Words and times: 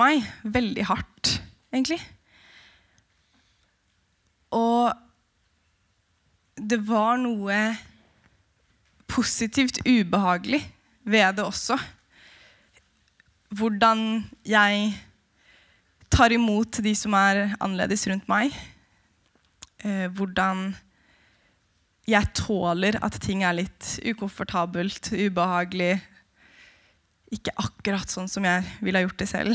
meg 0.00 0.24
veldig 0.42 0.86
hardt, 0.88 1.36
egentlig. 1.72 2.00
Og 4.56 4.90
det 6.60 6.80
var 6.88 7.20
noe 7.20 7.60
positivt 9.10 9.80
ubehagelig 9.86 10.62
ved 11.08 11.38
det 11.38 11.46
også. 11.46 11.78
Hvordan 13.50 14.22
jeg 14.46 14.92
tar 16.10 16.34
imot 16.34 16.80
de 16.82 16.92
som 16.98 17.14
er 17.16 17.54
annerledes 17.62 18.04
rundt 18.10 18.28
meg. 18.30 18.54
Eh, 19.80 20.06
hvordan 20.12 20.72
jeg 22.10 22.32
tåler 22.34 22.98
at 23.04 23.18
ting 23.22 23.44
er 23.46 23.60
litt 23.60 23.92
ukomfortabelt, 24.02 25.12
ubehagelig. 25.14 25.94
Ikke 27.30 27.54
akkurat 27.62 28.10
sånn 28.10 28.28
som 28.30 28.46
jeg 28.46 28.66
ville 28.82 28.98
ha 28.98 29.06
gjort 29.06 29.22
det 29.22 29.30
selv. 29.30 29.54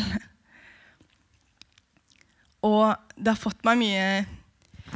Og 2.65 2.95
det 3.15 3.31
har 3.33 3.39
fått 3.39 3.63
meg 3.67 3.79
mye 3.79 4.07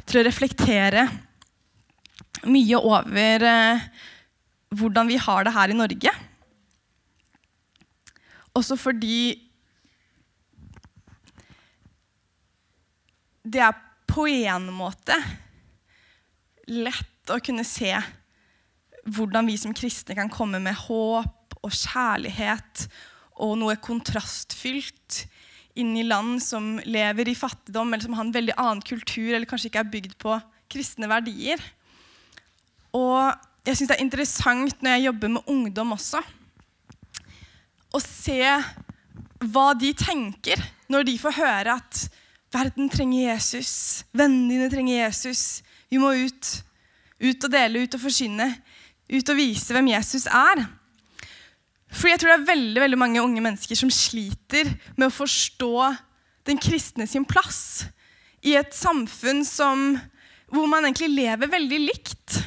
til 0.09 0.21
å 0.21 0.25
reflektere 0.25 1.05
mye 2.49 2.79
over 2.79 3.45
eh, 3.45 3.85
hvordan 4.79 5.09
vi 5.09 5.19
har 5.19 5.45
det 5.45 5.53
her 5.55 5.73
i 5.73 5.77
Norge. 5.77 6.13
Også 8.57 8.77
fordi 8.79 9.19
det 13.43 13.61
er 13.65 13.77
på 14.09 14.25
en 14.29 14.69
måte 14.73 15.15
lett 16.69 17.33
å 17.33 17.39
kunne 17.41 17.65
se 17.67 17.91
hvordan 19.09 19.47
vi 19.49 19.57
som 19.57 19.73
kristne 19.73 20.17
kan 20.17 20.29
komme 20.33 20.59
med 20.61 20.77
håp 20.85 21.57
og 21.59 21.73
kjærlighet 21.73 22.85
og 23.41 23.55
noe 23.61 23.77
kontrastfylt 23.81 25.23
inn 25.77 25.93
i 25.97 26.05
land 26.07 26.39
som 26.43 26.77
lever 26.85 27.29
i 27.29 27.37
fattigdom, 27.37 27.93
eller 27.93 28.05
som 28.05 28.15
har 28.17 28.25
en 28.25 28.33
veldig 28.35 28.55
annen 28.57 28.81
kultur, 28.85 29.33
eller 29.33 29.47
kanskje 29.49 29.69
ikke 29.69 29.83
er 29.83 29.93
bygd 29.93 30.17
på 30.21 30.39
kristne 30.71 31.09
verdier. 31.09 31.61
Og 32.95 33.29
jeg 33.67 33.77
syns 33.77 33.91
det 33.91 33.97
er 33.97 34.05
interessant 34.05 34.81
når 34.81 34.95
jeg 34.95 35.07
jobber 35.09 35.33
med 35.35 35.51
ungdom 35.51 35.95
også, 35.95 36.21
å 37.89 37.99
se 38.03 38.41
hva 39.49 39.69
de 39.77 39.91
tenker 39.97 40.61
når 40.91 41.07
de 41.07 41.15
får 41.21 41.37
høre 41.39 41.77
at 41.79 42.01
verden 42.53 42.89
trenger 42.91 43.31
Jesus, 43.31 44.03
vennene 44.13 44.55
dine 44.55 44.69
trenger 44.71 45.03
Jesus, 45.05 45.61
vi 45.89 46.01
må 46.01 46.13
ut. 46.17 46.49
Ut 47.19 47.45
og 47.45 47.51
dele, 47.51 47.83
ut 47.83 47.95
og 47.97 48.01
forsyne, 48.01 48.45
ut 49.11 49.31
og 49.31 49.37
vise 49.37 49.75
hvem 49.75 49.89
Jesus 49.91 50.25
er. 50.31 50.61
For 51.89 52.11
jeg 52.11 52.21
tror 52.21 52.31
det 52.31 52.37
er 52.39 52.49
veldig, 52.51 52.81
veldig 52.83 52.99
mange 53.01 53.21
unge 53.23 53.41
mennesker 53.43 53.77
som 53.77 53.91
sliter 53.93 54.69
med 54.95 55.09
å 55.09 55.13
forstå 55.13 55.73
den 56.49 56.61
kristne 56.61 57.07
sin 57.09 57.25
plass 57.27 57.89
i 58.45 58.55
et 58.59 58.75
samfunn 58.75 59.41
som, 59.47 59.97
hvor 60.53 60.69
man 60.69 60.85
egentlig 60.85 61.09
lever 61.11 61.51
veldig 61.51 61.79
likt 61.81 62.39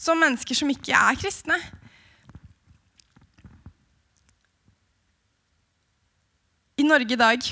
som 0.00 0.20
mennesker 0.20 0.56
som 0.56 0.70
ikke 0.72 0.94
er 0.94 1.18
kristne. 1.18 1.58
I 6.78 6.86
Norge 6.86 7.14
i 7.14 7.20
dag 7.20 7.44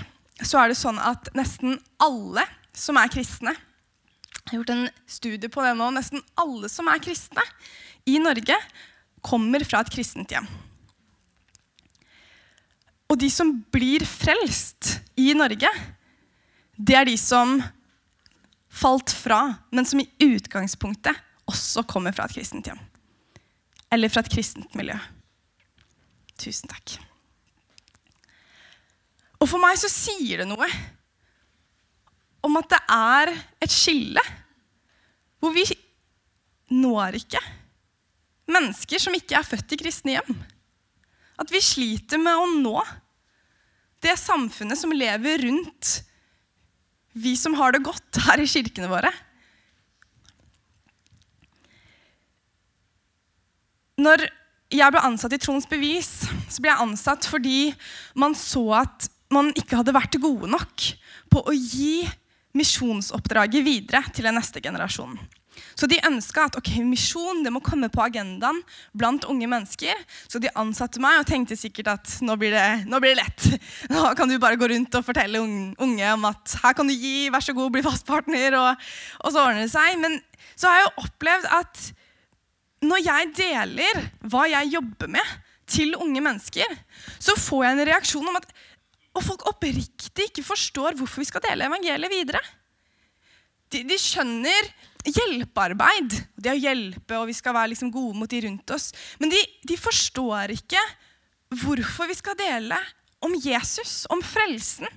så 0.43 0.59
er 0.59 0.73
det 0.73 0.79
sånn 0.79 0.99
at 0.99 1.31
nesten 1.39 1.79
alle 2.03 2.43
som 2.75 2.99
er 2.99 3.11
kristne 3.13 3.53
Jeg 3.53 4.49
har 4.49 4.57
gjort 4.59 4.73
en 4.75 4.87
studie 5.07 5.51
på 5.53 5.63
det 5.63 5.77
nå. 5.79 5.87
Nesten 5.95 6.23
alle 6.41 6.67
som 6.73 6.89
er 6.91 7.03
kristne 7.05 7.45
i 8.11 8.17
Norge, 8.19 8.57
kommer 9.23 9.63
fra 9.63 9.85
et 9.85 9.93
kristent 9.95 10.33
hjem. 10.35 10.49
Og 13.13 13.19
de 13.21 13.29
som 13.29 13.51
blir 13.75 14.07
frelst 14.09 14.95
i 15.21 15.35
Norge, 15.37 15.69
det 16.81 16.97
er 16.97 17.05
de 17.05 17.19
som 17.21 17.59
falt 18.73 19.13
fra, 19.13 19.43
men 19.69 19.85
som 19.85 20.01
i 20.01 20.09
utgangspunktet 20.25 21.19
også 21.51 21.85
kommer 21.85 22.15
fra 22.17 22.25
et 22.25 22.39
kristent 22.39 22.71
hjem. 22.71 22.81
Eller 23.93 24.09
fra 24.09 24.23
et 24.25 24.33
kristent 24.33 24.73
miljø. 24.79 24.97
Tusen 26.41 26.73
takk. 26.73 26.97
Og 29.43 29.51
for 29.51 29.61
meg 29.61 29.77
så 29.77 29.91
sier 29.93 30.41
det 30.41 30.49
noe 30.49 30.69
om 32.47 32.57
at 32.59 32.71
det 32.73 32.81
er 32.95 33.33
et 33.63 33.75
skille 33.75 34.23
hvor 35.43 35.53
vi 35.55 35.67
når 36.73 37.19
ikke 37.19 37.43
mennesker 38.53 39.03
som 39.03 39.15
ikke 39.17 39.37
er 39.39 39.47
født 39.47 39.75
i 39.75 39.79
kristne 39.83 40.17
hjem. 40.17 40.37
At 41.43 41.51
vi 41.53 41.61
sliter 41.65 42.21
med 42.23 42.39
å 42.39 42.47
nå 42.55 42.77
det 44.03 44.17
samfunnet 44.21 44.79
som 44.79 44.93
lever 44.95 45.45
rundt 45.47 45.99
vi 47.13 47.35
som 47.37 47.55
har 47.59 47.75
det 47.75 47.85
godt 47.85 48.21
her 48.27 48.41
i 48.41 48.49
kirkene 48.49 48.89
våre. 48.91 49.11
Når 54.01 54.25
jeg 54.73 54.95
ble 54.95 55.03
ansatt 55.05 55.35
i 55.37 55.41
Trons 55.41 55.69
Bevis, 55.69 56.25
så 56.49 56.63
ble 56.63 56.73
jeg 56.73 56.85
ansatt 56.87 57.29
fordi 57.29 57.73
man 58.19 58.35
så 58.39 58.65
at 58.81 59.11
man 59.33 59.53
ikke 59.57 59.79
hadde 59.81 59.95
vært 59.97 60.21
gode 60.21 60.49
nok 60.51 60.89
på 61.33 61.45
å 61.45 61.55
gi 61.57 62.03
misjonsoppdraget 62.57 63.65
videre 63.65 64.03
til 64.13 64.29
den 64.29 64.37
neste 64.37 64.61
generasjonen. 64.65 65.21
Så 65.79 65.89
de 65.91 66.01
ønska 66.07 66.47
at 66.49 66.57
ok, 66.59 66.71
misjon 66.87 67.43
det 67.45 67.53
må 67.55 67.63
komme 67.65 67.91
på 67.93 68.03
agendaen 68.05 68.61
blant 68.97 69.27
unge 69.31 69.49
mennesker. 69.51 69.99
Så 70.31 70.41
de 70.43 70.51
ansatte 70.59 71.03
meg 71.03 71.21
og 71.21 71.29
tenkte 71.29 71.59
sikkert 71.59 71.93
at 71.95 72.17
nå 72.25 72.37
blir 72.41 72.55
det, 72.55 72.67
nå 72.89 73.01
blir 73.03 73.15
det 73.15 73.23
lett. 73.23 73.49
Nå 73.93 74.13
kan 74.19 74.31
du 74.31 74.39
bare 74.43 74.59
gå 74.61 74.69
rundt 74.71 74.95
og 74.99 75.07
fortelle 75.07 75.43
unge 75.43 76.13
om 76.13 76.29
at 76.29 76.57
her 76.63 76.77
kan 76.77 76.89
du 76.89 76.95
gi, 76.95 77.31
vær 77.33 77.45
så 77.45 77.55
god, 77.57 77.73
bli 77.75 77.85
fastpartner, 77.85 78.57
og, 78.59 78.91
og 79.23 79.35
så 79.35 79.45
ordner 79.45 79.65
det 79.67 79.73
seg. 79.73 79.99
Men 80.03 80.19
så 80.55 80.69
har 80.69 80.81
jeg 80.81 80.89
jo 80.89 81.07
opplevd 81.07 81.49
at 81.61 81.87
når 82.83 83.05
jeg 83.05 83.33
deler 83.39 84.05
hva 84.33 84.47
jeg 84.51 84.75
jobber 84.77 85.11
med, 85.19 85.39
til 85.73 85.95
unge 85.97 86.21
mennesker, 86.21 86.69
så 87.23 87.33
får 87.39 87.63
jeg 87.65 87.77
en 87.77 87.87
reaksjon 87.89 88.27
om 88.29 88.37
at 88.37 88.51
og 89.13 89.25
folk 89.25 89.45
oppriktig 89.51 90.31
ikke 90.31 90.45
forstår 90.45 90.97
hvorfor 90.97 91.21
vi 91.21 91.29
skal 91.29 91.45
dele 91.45 91.69
evangeliet 91.69 92.13
videre. 92.13 92.41
De, 93.73 93.83
de 93.89 93.99
skjønner 94.01 94.71
hjelpearbeid, 95.09 96.15
det 96.39 96.53
å 96.53 96.59
hjelpe, 96.59 97.19
og 97.19 97.29
vi 97.31 97.37
skal 97.37 97.57
være 97.57 97.73
liksom 97.73 97.93
gode 97.95 98.19
mot 98.19 98.31
de 98.31 98.43
rundt 98.47 98.75
oss. 98.75 98.91
Men 99.23 99.33
de, 99.33 99.41
de 99.67 99.79
forstår 99.81 100.55
ikke 100.55 100.83
hvorfor 101.63 102.11
vi 102.11 102.19
skal 102.19 102.39
dele 102.39 102.79
om 103.23 103.35
Jesus, 103.39 104.03
om 104.13 104.23
frelsen. 104.25 104.89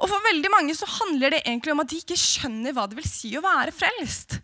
Og 0.00 0.10
for 0.10 0.24
veldig 0.24 0.50
mange 0.52 0.74
så 0.76 0.88
handler 1.00 1.34
det 1.34 1.44
egentlig 1.44 1.74
om 1.74 1.82
at 1.82 1.90
de 1.90 2.00
ikke 2.00 2.18
skjønner 2.20 2.74
hva 2.76 2.86
det 2.88 2.98
vil 2.98 3.08
si 3.08 3.32
å 3.36 3.44
være 3.44 3.74
frelst. 3.74 4.38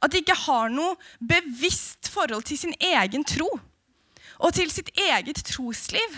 At 0.00 0.12
de 0.12 0.22
ikke 0.22 0.38
har 0.46 0.70
noe 0.72 0.96
bevisst 1.18 2.08
forhold 2.12 2.46
til 2.48 2.60
sin 2.60 2.76
egen 2.78 3.26
tro 3.26 3.48
og 4.40 4.54
til 4.56 4.70
sitt 4.72 4.88
eget 4.96 5.42
trosliv. 5.44 6.14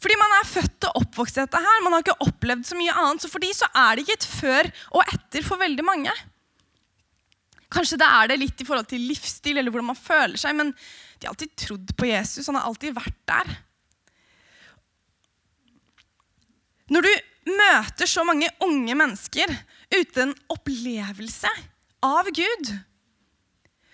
Fordi 0.00 0.16
man 0.20 0.32
er 0.38 0.48
født 0.48 0.86
og 0.88 1.02
oppvokst 1.02 1.38
i 1.38 1.44
dette 1.44 1.60
her. 1.60 1.82
Man 1.84 1.96
har 1.96 2.04
ikke 2.04 2.24
opplevd 2.24 2.64
så 2.68 2.78
mye 2.78 2.94
annet. 3.00 3.24
Så 3.24 3.30
for 3.32 3.44
de 3.44 3.50
så 3.56 3.68
er 3.76 3.96
det 3.96 4.04
ikke 4.04 4.16
et 4.18 4.28
før 4.28 4.70
og 4.92 5.02
etter 5.04 5.44
for 5.44 5.60
veldig 5.60 5.84
mange. 5.84 6.12
Kanskje 7.72 7.98
det 8.00 8.08
er 8.08 8.30
det 8.30 8.40
litt 8.40 8.62
i 8.62 8.66
forhold 8.66 8.88
til 8.90 9.06
livsstil 9.08 9.58
eller 9.58 9.74
hvordan 9.74 9.90
man 9.90 9.98
føler 9.98 10.38
seg, 10.40 10.54
men 10.58 10.72
de 10.72 11.26
har 11.26 11.32
alltid 11.32 11.54
trodd 11.58 11.94
på 11.98 12.10
Jesus. 12.10 12.46
Han 12.50 12.58
har 12.60 12.68
alltid 12.68 12.94
vært 12.96 13.18
der. 13.28 13.56
Når 16.94 17.06
du 17.06 17.12
møter 17.56 18.10
så 18.10 18.22
mange 18.26 18.50
unge 18.62 18.94
mennesker 18.98 19.50
uten 19.94 20.34
opplevelse 20.50 21.50
av 22.06 22.28
Gud 22.34 22.70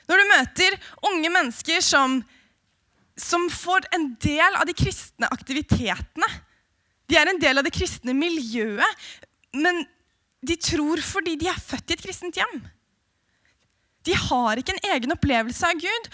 Når 0.09 0.21
du 0.21 0.31
møter 0.31 0.77
unge 1.09 1.31
mennesker 1.33 1.85
som 1.85 2.21
som 3.17 3.49
får 3.51 3.87
en 3.93 4.15
del 4.21 4.57
av 4.57 4.67
de 4.67 4.75
kristne 4.77 5.29
aktivitetene. 5.33 6.29
De 7.09 7.19
er 7.19 7.29
en 7.29 7.41
del 7.41 7.61
av 7.61 7.67
det 7.67 7.75
kristne 7.75 8.15
miljøet, 8.17 9.03
men 9.53 9.83
de 10.43 10.57
tror 10.57 11.03
fordi 11.05 11.37
de 11.39 11.51
er 11.51 11.61
født 11.61 11.93
i 11.93 11.97
et 11.97 12.05
kristent 12.07 12.41
hjem. 12.41 12.63
De 14.07 14.15
har 14.19 14.59
ikke 14.59 14.75
en 14.75 14.91
egen 14.95 15.15
opplevelse 15.15 15.69
av 15.69 15.79
Gud. 15.79 16.09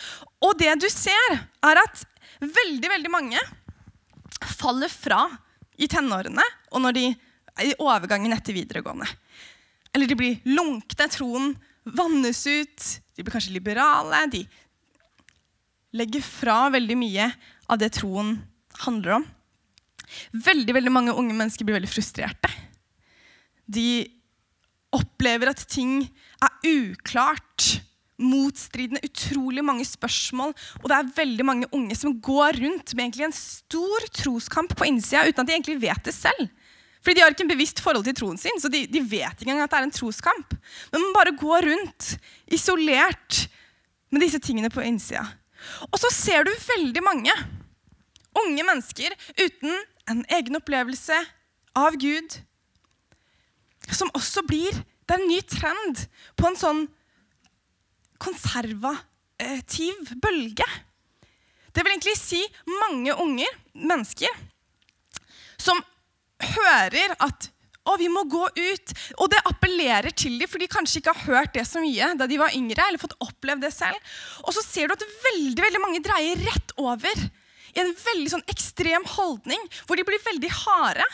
Og 0.45 0.59
det 0.61 0.75
du 0.83 0.89
ser, 0.93 1.39
er 1.65 1.81
at 1.83 2.05
veldig, 2.43 2.89
veldig 2.93 3.13
mange 3.13 3.41
faller 4.59 4.91
fra 4.93 5.25
i 5.79 5.89
tenårene 5.91 6.45
og 6.73 6.83
når 6.83 6.95
de 6.97 7.07
er 7.59 7.71
i 7.71 7.77
overgangen 7.83 8.35
etter 8.35 8.55
videregående. 8.55 9.09
Eller 9.95 10.11
de 10.11 10.17
blir 10.19 10.43
lunkne, 10.47 11.09
troen 11.11 11.53
vannes 11.89 12.41
ut, 12.47 12.89
de 13.17 13.25
blir 13.25 13.35
kanskje 13.35 13.55
liberale, 13.57 14.21
de 14.31 14.45
legger 15.97 16.23
fra 16.23 16.67
veldig 16.75 16.99
mye 17.01 17.31
av 17.73 17.81
det 17.81 17.91
troen 17.97 18.37
handler 18.85 19.19
om. 19.19 19.27
Veldig 20.33 20.77
veldig 20.77 20.93
mange 20.93 21.17
unge 21.17 21.37
mennesker 21.37 21.67
blir 21.67 21.79
veldig 21.79 21.91
frustrerte. 21.91 22.53
De 23.69 24.07
opplever 24.95 25.51
at 25.51 25.65
ting 25.69 26.03
uklart 26.67 27.79
motstridende, 28.19 29.03
utrolig 29.07 29.63
mange 29.65 29.85
spørsmål. 29.87 30.55
Og 30.83 30.89
det 30.91 30.97
er 30.97 31.13
veldig 31.17 31.47
mange 31.47 31.69
unge 31.75 31.97
som 31.99 32.17
går 32.21 32.59
rundt 32.63 32.95
med 32.99 33.21
en 33.23 33.35
stor 33.35 34.09
troskamp 34.15 34.75
på 34.79 34.89
innsida 34.89 35.27
uten 35.29 35.45
at 35.45 35.51
de 35.51 35.55
egentlig 35.55 35.79
vet 35.83 36.05
det 36.05 36.15
selv. 36.17 36.49
Fordi 36.99 37.15
de 37.15 37.23
har 37.23 37.31
ikke 37.31 37.45
en 37.47 37.53
bevisst 37.53 37.81
forhold 37.81 38.05
til 38.05 38.17
troen 38.19 38.41
sin, 38.41 38.59
så 38.59 38.69
de, 38.69 38.83
de 38.91 39.01
vet 39.01 39.39
ikke 39.39 39.53
engang 39.53 39.69
at 39.69 39.71
det 39.71 39.79
er 39.79 39.87
en 39.87 39.95
troskamp. 39.95 40.57
Men 40.93 41.05
man 41.05 41.15
bare 41.15 41.37
går 41.39 41.69
rundt 41.71 42.09
isolert 42.51 43.45
med 44.11 44.25
disse 44.25 44.41
tingene 44.43 44.71
på 44.73 44.83
innsida. 44.83 45.23
Og 45.93 45.99
så 46.03 46.11
ser 46.15 46.47
du 46.47 46.53
veldig 46.67 47.03
mange 47.07 47.35
unge 48.39 48.67
mennesker 48.67 49.15
uten 49.39 49.75
en 50.11 50.25
egen 50.35 50.59
opplevelse 50.59 51.17
av 51.79 51.97
Gud, 52.01 52.39
som 53.95 54.11
også 54.17 54.43
blir 54.47 54.75
Det 55.09 55.17
er 55.17 55.23
en 55.23 55.31
ny 55.31 55.41
trend 55.49 56.05
på 56.37 56.49
en 56.51 56.59
sånn 56.61 56.83
konservativ 58.21 60.13
bølge. 60.21 60.67
Det 61.73 61.85
vil 61.85 61.95
egentlig 61.95 62.19
si 62.19 62.43
mange 62.83 63.15
unger, 63.23 63.55
mennesker, 63.73 64.35
som 65.57 65.81
hører 66.43 67.15
at 67.25 67.49
å, 67.89 67.97
vi 67.97 68.09
må 68.13 68.25
gå 68.29 68.45
ut. 68.53 68.95
Og 69.17 69.31
det 69.33 69.41
appellerer 69.49 70.13
til 70.13 70.37
dem, 70.41 70.51
for 70.51 70.61
de 70.61 70.69
kanskje 70.71 71.01
ikke 71.01 71.15
har 71.17 71.27
hørt 71.29 71.55
det 71.57 71.65
så 71.69 71.81
mye 71.81 72.13
da 72.21 72.29
de 72.29 72.41
var 72.41 72.55
yngre. 72.57 72.85
eller 72.85 73.01
fått 73.01 73.17
opplevd 73.25 73.65
det 73.65 73.73
selv. 73.73 73.97
Og 74.45 74.53
så 74.57 74.65
ser 74.65 74.89
du 74.89 74.97
at 74.97 75.07
veldig, 75.25 75.63
veldig 75.65 75.83
mange 75.85 76.03
dreier 76.05 76.43
rett 76.51 76.75
over 76.77 77.29
i 77.75 77.83
en 77.83 77.95
veldig 77.95 78.33
sånn 78.33 78.49
ekstrem 78.51 79.05
holdning, 79.15 79.61
hvor 79.87 79.97
de 79.97 80.05
blir 80.07 80.21
veldig 80.25 80.51
harde. 80.65 81.07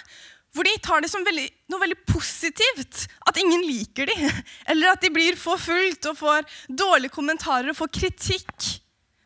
Hvor 0.55 0.67
de 0.67 0.75
tar 0.83 1.03
det 1.03 1.11
som 1.11 1.25
veldig, 1.27 1.49
noe 1.73 1.83
veldig 1.83 1.99
positivt 2.07 3.05
at 3.27 3.39
ingen 3.43 3.65
liker 3.67 4.07
dem. 4.11 4.25
Eller 4.71 4.93
at 4.93 5.03
de 5.03 5.11
blir 5.15 5.39
forfulgt 5.39 6.07
og 6.11 6.19
får 6.21 6.47
dårlige 6.71 7.15
kommentarer 7.15 7.73
og 7.73 7.79
får 7.79 7.93
kritikk 7.99 8.69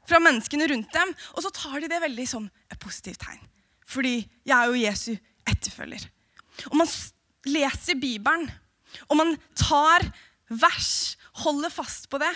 fra 0.09 0.23
menneskene 0.25 0.71
rundt 0.73 0.93
dem. 0.95 1.13
Og 1.37 1.45
så 1.45 1.53
tar 1.53 1.83
de 1.83 1.93
det 1.93 2.01
veldig 2.05 2.27
som 2.31 2.49
et 2.73 2.81
positivt 2.81 3.21
tegn. 3.27 3.43
Fordi 3.89 4.17
jeg 4.21 4.55
er 4.57 4.73
jo 4.73 4.81
Jesu 4.81 5.13
etterfølger. 5.49 6.09
Og 6.73 6.81
man 6.81 6.91
leser 7.49 8.01
Bibelen, 8.01 8.49
og 9.09 9.21
man 9.21 9.37
tar 9.57 10.05
vers, 10.49 11.17
holder 11.45 11.73
fast 11.73 12.09
på 12.11 12.21
det, 12.21 12.33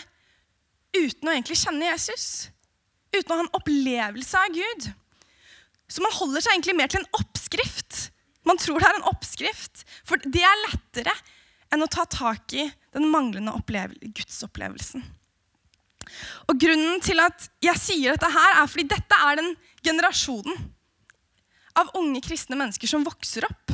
uten 0.92 1.28
å 1.28 1.32
egentlig 1.32 1.58
kjenne 1.60 1.88
Jesus. 1.88 2.26
Uten 3.12 3.32
å 3.32 3.38
ha 3.38 3.44
en 3.44 3.54
opplevelse 3.56 4.40
av 4.40 4.54
Gud. 4.54 4.88
Så 5.88 6.04
man 6.04 6.14
holder 6.16 6.44
seg 6.44 6.54
egentlig 6.54 6.76
mer 6.78 6.92
til 6.92 7.02
en 7.02 7.10
oppskrift 7.18 8.08
man 8.48 8.58
tror 8.58 8.80
det 8.82 8.88
er 8.88 8.98
en 8.98 9.08
oppskrift, 9.10 9.84
for 10.06 10.20
det 10.24 10.42
er 10.42 10.62
lettere 10.66 11.14
enn 11.72 11.84
å 11.84 11.90
ta 11.90 12.04
tak 12.10 12.52
i 12.58 12.66
den 12.92 13.08
manglende 13.12 13.54
gudsopplevelsen. 14.02 15.04
Og 16.50 16.58
Grunnen 16.60 17.00
til 17.04 17.22
at 17.22 17.46
jeg 17.62 17.80
sier 17.80 18.16
dette, 18.16 18.28
her 18.28 18.58
er 18.60 18.68
fordi 18.68 18.88
dette 18.90 19.18
er 19.28 19.38
den 19.40 19.52
generasjonen 19.84 20.58
av 21.78 21.94
unge 21.96 22.20
kristne 22.24 22.58
mennesker 22.58 22.90
som 22.90 23.06
vokser 23.06 23.46
opp. 23.48 23.72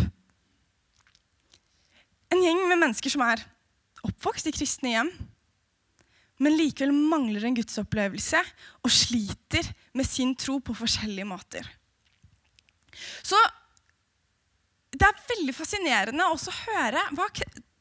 En 2.28 2.44
gjeng 2.44 2.60
med 2.68 2.78
mennesker 2.78 3.10
som 3.10 3.24
er 3.24 3.42
oppvokst 4.06 4.46
i 4.50 4.54
kristne 4.54 4.92
hjem, 4.92 5.10
men 6.38 6.54
likevel 6.54 6.92
mangler 6.94 7.48
en 7.48 7.56
gudsopplevelse 7.56 8.40
og 8.84 8.92
sliter 8.94 9.66
med 9.98 10.06
sin 10.06 10.36
tro 10.38 10.60
på 10.62 10.76
forskjellige 10.78 11.26
måter. 11.26 11.66
Så 13.26 13.38
det 14.98 15.06
er 15.06 15.26
veldig 15.30 15.54
fascinerende 15.54 16.26
også 16.32 16.50
å 16.52 16.58
høre 16.66 17.02
hva 17.14 17.28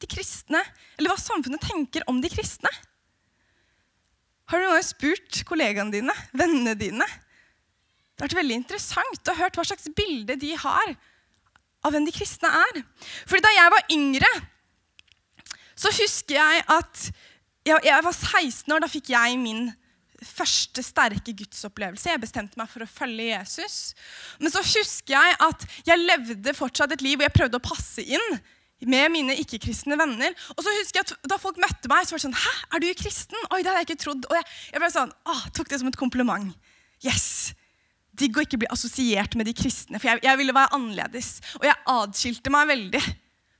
kristne, 0.08 0.60
hva 1.02 1.16
samfunnet 1.18 1.62
tenker 1.64 2.04
om 2.10 2.20
de 2.22 2.30
kristne. 2.30 2.70
Har 4.48 4.60
du 4.60 4.64
noen 4.64 4.78
gang 4.78 4.86
spurt 4.86 5.42
kollegaene 5.48 5.92
dine, 5.92 6.14
vennene 6.36 6.76
dine? 6.78 7.04
Det 7.04 8.22
har 8.22 8.30
vært 8.30 8.38
veldig 8.40 8.60
interessant 8.62 9.30
å 9.30 9.36
høre 9.38 9.54
hva 9.58 9.66
slags 9.66 9.90
bilde 9.98 10.38
de 10.40 10.54
har 10.58 10.94
av 11.84 11.94
hvem 11.94 12.06
de 12.06 12.14
kristne 12.14 12.50
er. 12.50 12.80
Fordi 13.28 13.44
Da 13.44 13.52
jeg 13.54 13.74
var 13.74 13.92
yngre, 13.94 14.30
så 15.78 15.92
husker 15.94 16.38
jeg 16.38 16.64
at 16.74 17.04
jeg, 17.68 17.82
jeg 17.84 18.04
var 18.04 18.14
16 18.14 18.74
år. 18.74 18.82
Da 18.82 18.90
fikk 18.90 19.12
jeg 19.12 19.38
min 19.38 19.68
første 20.26 20.82
sterke 20.82 21.34
gudsopplevelse. 21.36 22.10
Jeg 22.10 22.22
bestemte 22.22 22.58
meg 22.58 22.70
for 22.70 22.84
å 22.84 22.90
følge 22.90 23.30
Jesus. 23.30 23.94
Men 24.42 24.52
så 24.54 24.62
husker 24.64 25.14
jeg 25.14 25.36
at 25.44 25.66
jeg 25.86 26.04
levde 26.04 26.54
fortsatt 26.56 26.94
et 26.96 27.04
liv 27.04 27.18
hvor 27.18 27.28
jeg 27.28 27.36
prøvde 27.36 27.60
å 27.60 27.68
passe 27.68 28.02
inn 28.02 28.40
med 28.86 29.10
mine 29.14 29.36
ikke-kristne 29.42 29.98
venner. 29.98 30.34
Og 30.54 30.62
så 30.62 30.74
husker 30.78 31.00
jeg 31.00 31.06
at 31.08 31.30
Da 31.30 31.38
folk 31.40 31.58
møtte 31.62 31.90
meg, 31.90 32.06
så 32.06 32.14
var 32.14 32.20
det 32.20 32.26
sånn 32.28 32.38
Hæ, 32.38 32.54
er 32.74 32.82
du 32.82 32.88
kristen? 32.98 33.38
Oi, 33.50 33.62
det 33.62 33.70
hadde 33.70 33.82
jeg 33.82 33.90
ikke 33.90 34.02
trodd. 34.04 34.28
Og 34.30 34.36
jeg, 34.38 34.48
jeg 34.74 34.82
ble 34.82 34.90
sånn, 34.94 35.14
åh, 35.30 35.46
tok 35.56 35.70
det 35.70 35.80
som 35.82 35.90
et 35.90 36.00
kompliment. 36.00 36.52
Yes! 37.04 37.28
Digg 38.18 38.34
å 38.34 38.42
ikke 38.42 38.58
bli 38.58 38.70
assosiert 38.74 39.36
med 39.38 39.46
de 39.46 39.54
kristne, 39.54 40.00
for 40.00 40.10
jeg, 40.10 40.22
jeg 40.26 40.38
ville 40.40 40.54
være 40.54 40.74
annerledes. 40.74 41.36
Og 41.60 41.68
jeg 41.68 41.78
adskilte 41.94 42.50
meg 42.50 42.70
veldig 42.72 43.02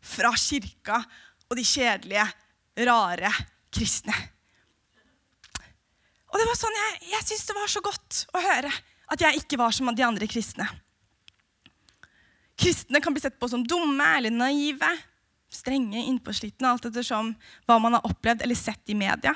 fra 0.09 0.33
kirka 0.35 0.99
og 1.49 1.55
de 1.59 1.65
kjedelige, 1.67 2.27
rare 2.89 3.31
kristne. 3.75 4.15
Og 6.29 6.41
det 6.41 6.47
var 6.49 6.59
sånn, 6.61 6.77
Jeg, 6.77 6.99
jeg 7.15 7.25
syntes 7.25 7.49
det 7.49 7.57
var 7.57 7.73
så 7.73 7.83
godt 7.85 8.21
å 8.37 8.43
høre 8.45 8.73
at 9.09 9.25
jeg 9.25 9.41
ikke 9.41 9.59
var 9.61 9.73
som 9.73 9.89
de 9.97 10.05
andre 10.05 10.29
kristne. 10.29 10.67
Kristne 12.59 13.01
kan 13.01 13.15
bli 13.15 13.23
sett 13.23 13.39
på 13.41 13.49
som 13.49 13.63
dumme 13.65 14.05
eller 14.19 14.35
naive, 14.35 14.91
strenge, 15.49 16.03
innpåslitne, 16.11 16.69
alt 16.69 16.89
ettersom 16.91 17.31
hva 17.69 17.79
man 17.81 17.97
har 17.97 18.09
opplevd 18.09 18.43
eller 18.45 18.59
sett 18.59 18.93
i 18.93 18.99
media. 18.99 19.33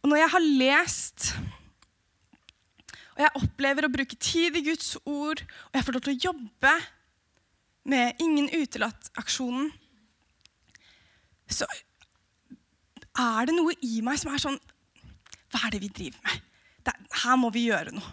Og 0.00 0.12
når 0.12 0.22
jeg 0.22 0.32
har 0.36 0.50
lest 0.62 1.30
og 3.16 3.22
jeg 3.24 3.40
opplever 3.40 3.86
å 3.86 3.90
bruke 3.90 4.16
tid 4.20 4.58
i 4.60 4.62
Guds 4.66 4.92
ord, 5.08 5.40
og 5.40 5.76
jeg 5.78 5.84
får 5.86 5.96
lov 5.96 6.02
til 6.04 6.12
å 6.12 6.24
jobbe 6.28 6.72
med 7.86 8.22
Ingen 8.22 8.48
utelatt-aksjonen, 8.50 9.70
så 11.46 11.66
er 13.16 13.46
det 13.46 13.54
noe 13.54 13.74
i 13.86 14.00
meg 14.04 14.18
som 14.20 14.32
er 14.34 14.42
sånn 14.42 14.58
Hva 15.52 15.62
er 15.66 15.76
det 15.76 15.82
vi 15.84 15.92
driver 15.94 16.18
med? 16.26 16.42
Det, 16.86 16.94
her 17.22 17.38
må 17.38 17.50
vi 17.54 17.68
gjøre 17.68 17.94
noe. 17.94 18.10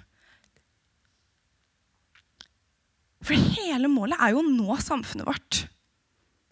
For 3.24 3.40
hele 3.56 3.90
målet 3.92 4.20
er 4.22 4.34
jo 4.34 4.42
å 4.42 4.48
nå 4.48 4.78
samfunnet 4.84 5.28
vårt 5.28 5.64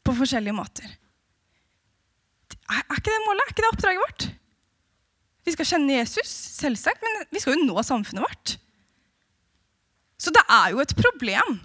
på 0.05 0.13
forskjellige 0.17 0.55
måter. 0.57 0.87
Er, 2.71 2.81
er 2.81 2.99
ikke 2.99 3.09
det 3.09 3.23
målet? 3.25 3.43
Er 3.43 3.53
ikke 3.53 3.65
det 3.65 3.71
oppdraget 3.71 4.03
vårt? 4.05 4.27
Vi 5.45 5.55
skal 5.55 5.67
kjenne 5.71 5.97
Jesus, 5.97 6.31
selvsagt, 6.61 7.01
men 7.03 7.25
vi 7.33 7.41
skal 7.41 7.57
jo 7.57 7.65
nå 7.65 7.83
samfunnet 7.85 8.23
vårt. 8.23 8.55
Så 10.21 10.33
det 10.33 10.43
er 10.53 10.71
jo 10.75 10.81
et 10.83 10.95
problem 10.97 11.57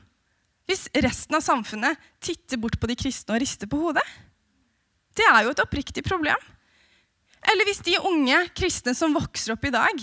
hvis 0.67 0.89
resten 0.99 1.39
av 1.39 1.45
samfunnet 1.47 2.01
titter 2.23 2.59
bort 2.59 2.79
på 2.81 2.89
de 2.91 2.97
kristne 2.99 3.37
og 3.37 3.43
rister 3.43 3.71
på 3.71 3.79
hodet? 3.79 4.05
Det 5.17 5.25
er 5.31 5.47
jo 5.47 5.55
et 5.55 5.63
oppriktig 5.63 6.03
problem. 6.05 6.41
Eller 7.47 7.69
hvis 7.69 7.83
de 7.87 7.95
unge 8.03 8.41
kristne 8.57 8.95
som 8.99 9.15
vokser 9.15 9.55
opp 9.55 9.65
i 9.69 9.75
dag, 9.75 10.03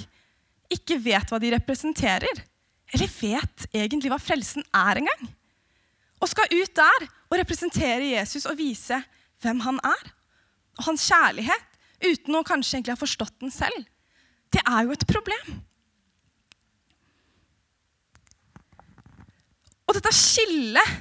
ikke 0.73 0.97
vet 1.03 1.29
hva 1.29 1.39
de 1.41 1.51
representerer, 1.53 2.43
eller 2.93 3.11
vet 3.19 3.67
egentlig 3.73 4.11
hva 4.13 4.19
frelsen 4.21 4.63
er 4.75 5.01
engang, 5.01 5.27
og 6.23 6.31
skal 6.31 6.53
ut 6.53 6.71
der 6.77 7.07
og 7.27 7.37
representere 7.41 8.13
Jesus 8.13 8.47
og 8.47 8.55
vise 8.59 9.01
hvem 9.43 9.59
han 9.65 9.81
er, 9.83 10.11
og 10.79 10.87
hans 10.87 11.03
kjærlighet, 11.09 11.69
uten 12.03 12.39
å 12.39 12.45
kanskje 12.47 12.77
egentlig 12.77 12.95
ha 12.95 13.01
forstått 13.01 13.35
den 13.43 13.51
selv, 13.53 13.83
det 14.53 14.63
er 14.63 14.85
jo 14.85 14.95
et 14.95 15.05
problem. 15.09 15.59
Og 19.93 19.99
dette 19.99 20.13
skillet 20.17 20.93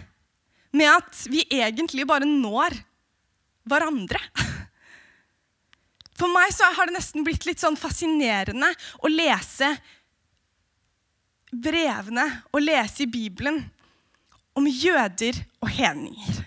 med 0.76 0.90
at 0.92 1.22
vi 1.32 1.46
egentlig 1.48 2.04
bare 2.08 2.28
når 2.28 2.76
hverandre 3.68 4.20
For 6.20 6.28
meg 6.28 6.52
så 6.52 6.68
har 6.76 6.88
det 6.90 6.98
nesten 6.98 7.24
blitt 7.24 7.46
litt 7.48 7.62
sånn 7.62 7.78
fascinerende 7.80 8.68
å 9.00 9.08
lese 9.08 9.70
brevene 11.52 12.26
og 12.52 12.60
lese 12.60 13.06
i 13.06 13.10
Bibelen 13.10 13.62
om 14.56 14.68
jøder 14.68 15.40
og 15.64 15.72
hedninger. 15.72 16.42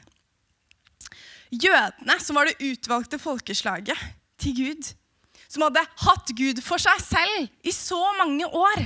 Jødene, 1.50 2.20
som 2.22 2.38
var 2.38 2.48
det 2.48 2.62
utvalgte 2.62 3.20
folkeslaget 3.22 3.98
til 4.42 4.56
Gud, 4.58 4.94
som 5.50 5.66
hadde 5.66 5.84
hatt 6.06 6.32
Gud 6.38 6.62
for 6.64 6.82
seg 6.82 7.02
selv 7.02 7.66
i 7.66 7.74
så 7.74 8.00
mange 8.22 8.48
år 8.48 8.86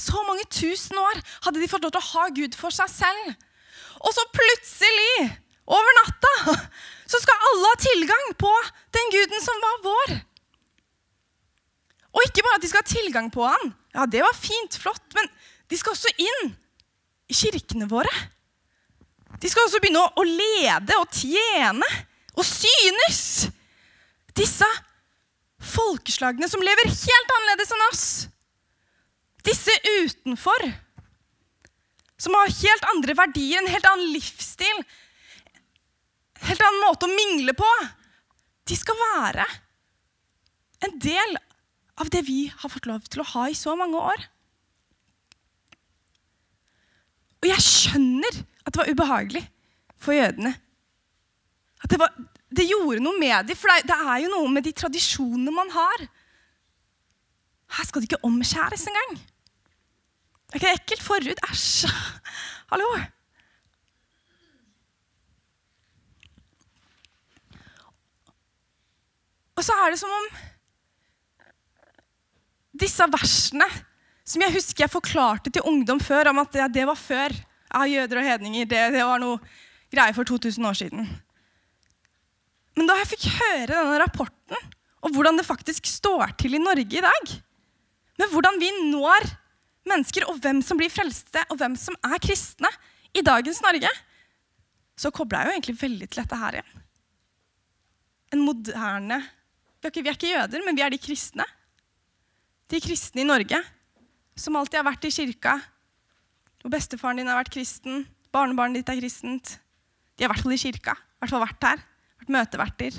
så 0.00 0.24
mange 0.26 0.46
tusen 0.52 0.98
år 0.98 1.20
hadde 1.46 1.60
de 1.60 1.68
fått 1.70 1.84
lov 1.84 1.94
til 1.94 2.02
å 2.02 2.10
ha 2.14 2.26
Gud 2.36 2.56
for 2.58 2.74
seg 2.74 2.90
selv. 2.92 3.34
Og 4.00 4.14
så 4.16 4.24
plutselig, 4.32 5.28
over 5.70 5.96
natta, 6.00 6.56
så 7.10 7.20
skal 7.20 7.46
alle 7.50 7.70
ha 7.72 7.80
tilgang 7.82 8.32
på 8.40 8.50
den 8.96 9.14
guden 9.14 9.44
som 9.44 9.62
var 9.62 9.78
vår. 9.84 10.16
Og 12.10 12.26
ikke 12.26 12.42
bare 12.42 12.58
at 12.58 12.64
de 12.64 12.70
skal 12.70 12.82
ha 12.82 12.90
tilgang 12.90 13.30
på 13.30 13.44
han. 13.46 13.72
Ja, 13.94 14.06
det 14.06 14.22
var 14.24 14.34
fint, 14.36 14.78
flott, 14.80 15.04
men 15.14 15.28
de 15.70 15.78
skal 15.78 15.94
også 15.94 16.10
inn 16.18 16.52
i 17.30 17.36
kirkene 17.36 17.86
våre. 17.90 18.10
De 19.40 19.48
skal 19.50 19.66
også 19.66 19.80
begynne 19.82 20.02
å, 20.02 20.10
å 20.20 20.24
lede 20.26 20.96
og 20.98 21.14
tjene 21.14 21.86
og 22.34 22.46
synes. 22.46 23.48
Disse 24.36 24.66
folkeslagene 25.60 26.48
som 26.50 26.62
lever 26.64 26.88
helt 26.88 27.34
annerledes 27.36 27.72
enn 27.74 27.86
oss. 27.90 28.04
Disse 29.46 29.74
utenfor. 30.02 30.66
Som 32.20 32.36
har 32.36 32.52
helt 32.52 32.88
andre 32.92 33.16
verdier, 33.16 33.60
en 33.62 33.72
helt 33.72 33.88
annen 33.88 34.12
livsstil. 34.12 34.82
En 36.40 36.50
helt 36.50 36.64
annen 36.66 36.84
måte 36.84 37.08
å 37.08 37.14
mingle 37.14 37.54
på. 37.56 37.70
De 38.68 38.76
skal 38.78 38.98
være 39.00 39.46
en 40.84 40.98
del 41.02 41.38
av 42.00 42.08
det 42.12 42.22
vi 42.28 42.46
har 42.48 42.72
fått 42.72 42.88
lov 42.88 43.08
til 43.08 43.22
å 43.22 43.30
ha 43.34 43.46
i 43.50 43.56
så 43.56 43.74
mange 43.76 44.00
år. 44.00 44.26
Og 47.40 47.48
jeg 47.48 47.64
skjønner 47.64 48.40
at 48.64 48.72
det 48.72 48.80
var 48.80 48.92
ubehagelig 48.92 49.42
for 50.00 50.16
jødene. 50.16 50.52
At 51.80 51.92
det, 51.92 51.98
var, 52.00 52.12
det 52.52 52.68
gjorde 52.68 53.02
noe 53.04 53.20
med 53.20 53.48
dem, 53.48 53.56
for 53.56 53.72
det 53.88 53.96
er 53.96 54.16
jo 54.24 54.32
noe 54.32 54.48
med 54.52 54.66
de 54.68 54.72
tradisjonene 54.76 55.54
man 55.54 55.72
har. 55.72 56.04
Her 57.76 57.88
skal 57.88 58.02
det 58.02 58.10
ikke 58.10 58.26
omskjæres 58.28 58.88
engang. 58.90 59.20
Er 60.50 60.58
ikke 60.58 60.74
ekkelt? 60.74 61.02
Forhud? 61.06 61.42
Æsj! 61.46 61.86
Hallo! 62.72 62.86
Og 69.54 69.66
så 69.66 69.76
er 69.76 69.92
det 69.92 70.00
som 70.00 70.10
om 70.16 70.28
disse 72.80 73.06
versene 73.12 73.66
som 74.30 74.42
jeg 74.44 74.54
husker 74.54 74.84
jeg 74.84 74.92
forklarte 74.92 75.50
til 75.52 75.66
ungdom 75.66 75.98
før, 76.02 76.30
om 76.30 76.38
at 76.42 76.52
det, 76.54 76.68
det 76.78 76.86
var 76.88 76.98
før. 76.98 77.34
Ja, 77.70 77.82
jøder 77.86 78.20
og 78.20 78.26
hedninger, 78.26 78.66
det, 78.66 78.78
det, 78.94 79.02
var 79.06 79.20
noe 79.22 79.38
greier 79.90 80.14
for 80.14 80.26
2000 80.26 80.66
år 80.66 80.78
siden. 80.78 81.06
Men 82.78 82.88
da 82.88 82.96
jeg 82.98 83.10
fikk 83.12 83.26
høre 83.36 83.68
denne 83.70 83.98
rapporten, 84.02 84.70
og 85.00 85.14
hvordan 85.14 85.38
det 85.38 85.46
faktisk 85.46 85.86
står 85.86 86.34
til 86.38 86.56
i 86.58 86.62
Norge 86.62 86.98
i 86.98 87.04
dag, 87.04 87.34
med 88.20 88.32
hvordan 88.32 88.58
vi 88.62 88.70
når 88.90 89.28
mennesker, 89.88 90.26
og 90.28 90.38
hvem 90.42 90.60
som 90.64 90.78
blir 90.80 90.92
frelste, 90.92 91.42
og 91.48 91.60
hvem 91.60 91.76
som 91.78 91.96
er 92.04 92.20
kristne 92.22 92.70
i 93.16 93.24
dagens 93.26 93.62
Norge, 93.64 93.90
så 95.00 95.12
kobla 95.14 95.40
jeg 95.40 95.48
jo 95.48 95.56
egentlig 95.56 95.76
veldig 95.80 96.08
til 96.08 96.22
dette 96.22 96.38
her 96.40 96.58
igjen. 96.60 96.86
En 98.30 98.44
moderne 98.46 99.20
vi 99.80 99.88
er, 99.88 99.92
ikke, 99.94 100.02
vi 100.04 100.10
er 100.10 100.16
ikke 100.18 100.30
jøder, 100.34 100.64
men 100.66 100.76
vi 100.76 100.82
er 100.84 100.92
de 100.92 101.00
kristne. 101.00 101.44
De 102.68 102.80
kristne 102.84 103.22
i 103.22 103.26
Norge 103.26 103.56
som 104.36 104.56
alltid 104.58 104.76
har 104.80 104.86
vært 104.90 105.06
i 105.08 105.12
kirka. 105.14 105.54
Og 106.60 106.72
bestefaren 106.72 107.16
din 107.16 107.30
har 107.30 107.38
vært 107.40 107.52
kristen, 107.54 108.04
barnebarnet 108.34 108.82
ditt 108.82 108.92
er 108.92 109.00
kristent. 109.00 109.54
De 110.16 110.24
har 110.24 110.28
i 110.28 110.34
hvert 110.34 110.44
fall 110.44 110.56
i 110.56 110.60
kirka. 110.60 110.92
I 110.92 111.22
hvert 111.22 111.32
fall 111.32 111.44
vært 111.46 111.66
her. 111.66 111.82
Vært 112.20 112.34
møteverter. 112.36 112.98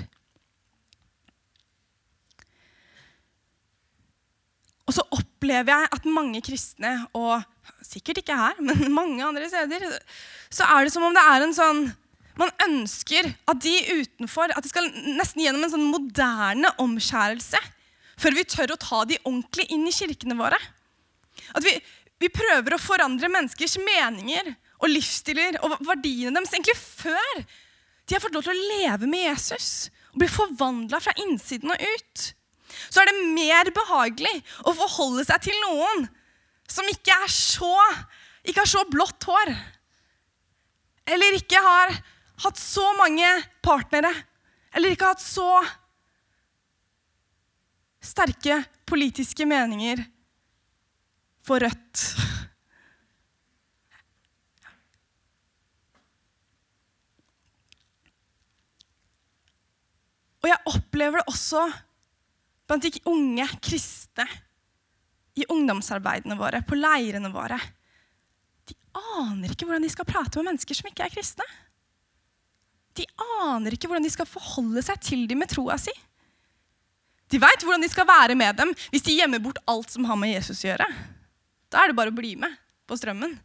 Og 4.88 4.96
så 4.96 5.04
opplever 5.14 5.72
jeg 5.72 5.90
at 5.96 6.06
mange 6.10 6.42
kristne, 6.44 6.92
og 7.14 7.42
sikkert 7.86 8.22
ikke 8.22 8.36
her, 8.38 8.58
men 8.62 8.88
mange 9.00 9.24
andre 9.24 9.48
steder, 9.50 9.86
så 10.52 10.66
er 10.74 10.86
det 10.86 10.94
som 10.94 11.06
om 11.06 11.16
det 11.16 11.26
er 11.32 11.46
en 11.46 11.56
sånn 11.56 11.84
man 12.40 12.48
ønsker 12.64 13.26
at 13.50 13.58
de 13.60 13.74
utenfor 14.00 14.54
at 14.54 14.64
de 14.64 14.70
skal 14.70 14.86
nesten 15.18 15.42
gjennom 15.44 15.66
en 15.66 15.72
sånn 15.74 15.90
moderne 15.92 16.70
omskjærelse 16.80 17.60
før 18.22 18.36
vi 18.38 18.44
tør 18.48 18.72
å 18.72 18.80
ta 18.80 19.02
de 19.08 19.18
ordentlig 19.20 19.66
inn 19.74 19.84
i 19.88 19.92
kirkene 19.92 20.36
våre. 20.38 20.56
At 21.52 21.64
vi, 21.64 21.74
vi 22.22 22.30
prøver 22.32 22.76
å 22.76 22.80
forandre 22.80 23.30
menneskers 23.32 23.76
meninger 23.82 24.48
og 24.82 24.90
livsstiler 24.90 25.58
og 25.62 25.76
verdiene 25.84 26.38
deres 26.38 26.54
egentlig 26.56 26.78
før 26.80 27.42
de 27.42 28.16
har 28.16 28.22
fått 28.22 28.34
lov 28.36 28.46
til 28.46 28.56
å 28.56 28.70
leve 28.78 29.08
med 29.10 29.26
Jesus 29.26 29.90
og 30.12 30.22
bli 30.22 30.28
forvandla 30.30 31.00
fra 31.02 31.14
innsiden 31.22 31.72
og 31.72 31.84
ut. 31.84 32.24
Så 32.88 33.02
er 33.02 33.10
det 33.10 33.28
mer 33.34 33.70
behagelig 33.74 34.34
å 34.66 34.74
forholde 34.76 35.24
seg 35.28 35.48
til 35.48 35.58
noen 35.66 36.06
som 36.72 36.88
ikke, 36.88 37.16
så, 37.28 37.74
ikke 38.46 38.62
har 38.64 38.70
så 38.70 38.84
blått 38.90 39.28
hår. 39.28 39.52
Eller 41.12 41.36
ikke 41.36 41.60
har 41.60 41.94
hatt 42.44 42.58
så 42.60 42.84
mange 42.98 43.28
partnere. 43.64 44.12
Eller 44.72 44.94
ikke 44.94 45.10
har 45.10 45.16
hatt 45.16 45.24
så 45.24 45.50
sterke 48.02 48.62
politiske 48.88 49.46
meninger 49.46 50.00
for 51.46 51.62
Rødt. 51.62 52.06
Og 60.42 60.50
jeg 60.50 60.58
opplever 60.72 61.20
det 61.20 61.30
også 61.30 61.66
blant 62.72 62.88
de 62.88 63.02
unge 63.10 63.46
kristne 63.60 64.24
i 65.36 65.44
ungdomsarbeidene 65.52 66.36
våre, 66.40 66.62
på 66.64 66.76
leirene 66.76 67.28
våre. 67.32 67.58
De 68.68 68.76
aner 69.18 69.52
ikke 69.52 69.68
hvordan 69.68 69.84
de 69.84 69.92
skal 69.92 70.08
prate 70.08 70.40
med 70.40 70.50
mennesker 70.52 70.76
som 70.76 70.88
ikke 70.88 71.04
er 71.04 71.12
kristne. 71.12 71.46
De 72.96 73.04
aner 73.44 73.76
ikke 73.76 73.88
hvordan 73.88 74.04
de 74.04 74.12
skal 74.12 74.28
forholde 74.28 74.82
seg 74.84 75.00
til 75.04 75.24
dem 75.28 75.40
med 75.40 75.52
troa 75.52 75.78
si. 75.80 75.92
De 77.32 77.40
veit 77.40 77.64
hvordan 77.64 77.84
de 77.84 77.88
skal 77.92 78.08
være 78.08 78.36
med 78.36 78.58
dem 78.60 78.74
hvis 78.92 79.04
de 79.06 79.16
gjemmer 79.16 79.40
bort 79.40 79.60
alt 79.68 79.92
som 79.92 80.04
har 80.08 80.18
med 80.20 80.34
Jesus 80.34 80.64
å 80.64 80.68
gjøre. 80.72 80.88
Da 81.72 81.80
er 81.80 81.92
det 81.92 81.96
bare 81.96 82.12
å 82.12 82.16
bli 82.16 82.34
med 82.40 82.56
på 82.88 82.98
strømmen. 83.00 83.38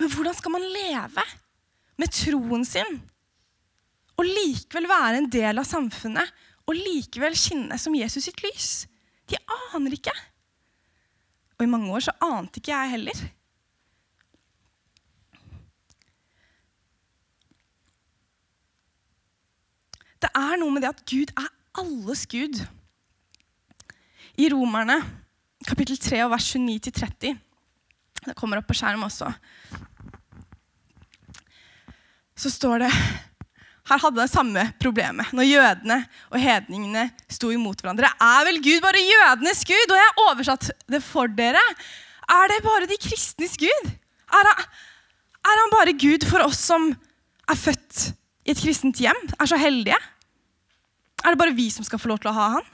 Men 0.00 0.12
hvordan 0.12 0.36
skal 0.36 0.52
man 0.52 0.68
leve 0.68 1.24
med 2.00 2.12
troen 2.12 2.64
sin 2.68 3.00
og 4.20 4.28
likevel 4.28 4.84
være 4.88 5.22
en 5.22 5.30
del 5.32 5.60
av 5.60 5.68
samfunnet 5.68 6.28
og 6.70 6.78
likevel 6.78 7.34
skinne 7.34 7.78
som 7.82 7.96
Jesus 7.98 8.28
sitt 8.28 8.40
lys? 8.44 8.70
De 9.30 9.38
aner 9.74 9.96
ikke. 9.96 10.14
Og 11.58 11.66
i 11.66 11.70
mange 11.70 11.90
år 11.92 12.06
så 12.06 12.14
ante 12.24 12.60
ikke 12.60 12.72
jeg 12.72 12.94
heller. 12.94 13.22
Det 20.20 20.28
er 20.36 20.58
noe 20.60 20.72
med 20.74 20.84
det 20.84 20.92
at 20.92 21.02
Gud 21.08 21.32
er 21.32 21.48
alles 21.80 22.26
Gud. 22.30 22.60
I 24.40 24.48
Romerne 24.52 25.00
kapittel 25.66 25.98
3 26.00 26.22
vers 26.30 26.52
29-30 26.56 27.34
Det 28.24 28.36
kommer 28.36 28.60
opp 28.60 28.68
på 28.68 28.76
skjerm 28.76 29.04
også. 29.06 29.30
Så 32.36 32.52
står 32.52 32.84
det 32.84 32.92
her 33.90 33.98
hadde 33.98 34.20
det 34.20 34.30
samme 34.30 34.62
problemet 34.78 35.32
når 35.34 35.48
jødene 35.48 35.96
og 36.30 36.38
hedningene 36.38 37.08
sto 37.30 37.50
imot 37.50 37.82
hverandre. 37.82 38.10
Er 38.22 38.46
vel 38.46 38.60
Gud 38.62 38.84
bare 38.84 39.02
jødenes 39.02 39.64
gud? 39.66 39.90
Og 39.90 39.98
jeg 39.98 40.06
har 40.06 40.22
oversatt 40.28 40.70
det 40.90 41.02
for 41.02 41.30
dere. 41.34 41.62
Er 42.30 42.52
det 42.52 42.60
bare 42.62 42.86
de 42.90 42.98
kristnes 43.02 43.56
gud? 43.58 43.90
Er 44.30 44.50
han, 44.50 44.64
er 45.50 45.62
han 45.64 45.74
bare 45.74 45.96
Gud 45.98 46.26
for 46.30 46.46
oss 46.46 46.62
som 46.70 46.92
er 47.50 47.58
født 47.58 48.12
i 48.46 48.54
et 48.54 48.62
kristent 48.62 49.02
hjem? 49.02 49.18
Er 49.40 49.50
så 49.50 49.58
heldige? 49.58 49.98
Er 51.24 51.34
det 51.34 51.40
bare 51.40 51.56
vi 51.56 51.66
som 51.74 51.86
skal 51.86 52.00
få 52.00 52.12
lov 52.12 52.22
til 52.22 52.30
å 52.30 52.36
ha 52.36 52.46
han? 52.58 52.70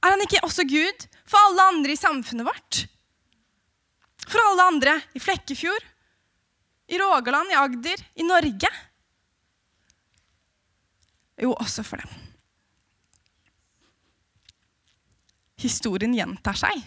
Er 0.00 0.14
han 0.14 0.24
ikke 0.24 0.44
også 0.46 0.64
Gud 0.68 1.06
for 1.28 1.40
alle 1.42 1.68
andre 1.74 1.92
i 1.92 2.00
samfunnet 2.00 2.48
vårt? 2.48 2.86
For 4.26 4.40
alle 4.42 4.64
andre 4.72 4.96
i 5.14 5.22
Flekkefjord, 5.22 5.84
i 6.88 6.98
Rogaland, 6.98 7.52
i 7.52 7.58
Agder, 7.58 8.00
i 8.16 8.24
Norge? 8.26 8.70
Jo, 11.42 11.52
også 11.52 11.84
for 11.84 12.00
dem. 12.00 12.12
Historien 15.60 16.14
gjentar 16.16 16.56
seg. 16.58 16.84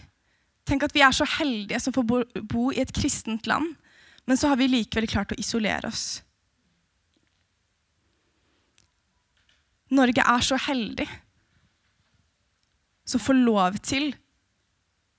Tenk 0.66 0.84
at 0.86 0.94
vi 0.94 1.02
er 1.02 1.14
så 1.14 1.26
heldige 1.38 1.80
som 1.82 1.94
får 1.94 2.26
bo 2.50 2.70
i 2.70 2.82
et 2.82 2.92
kristent 2.94 3.48
land, 3.50 3.72
men 4.26 4.38
så 4.38 4.50
har 4.50 4.60
vi 4.60 4.70
likevel 4.70 5.08
klart 5.10 5.32
å 5.34 5.38
isolere 5.40 5.90
oss. 5.90 6.20
Norge 9.90 10.22
er 10.22 10.46
så 10.46 10.58
heldig 10.68 11.08
som 13.10 13.22
får 13.22 13.40
lov 13.42 13.78
til 13.82 14.12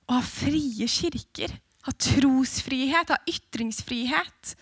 å 0.08 0.16
ha 0.16 0.24
frie 0.24 0.88
kirker, 0.88 1.52
ha 1.88 1.92
trosfrihet, 1.92 3.12
ha 3.12 3.20
ytringsfrihet. 3.28 4.54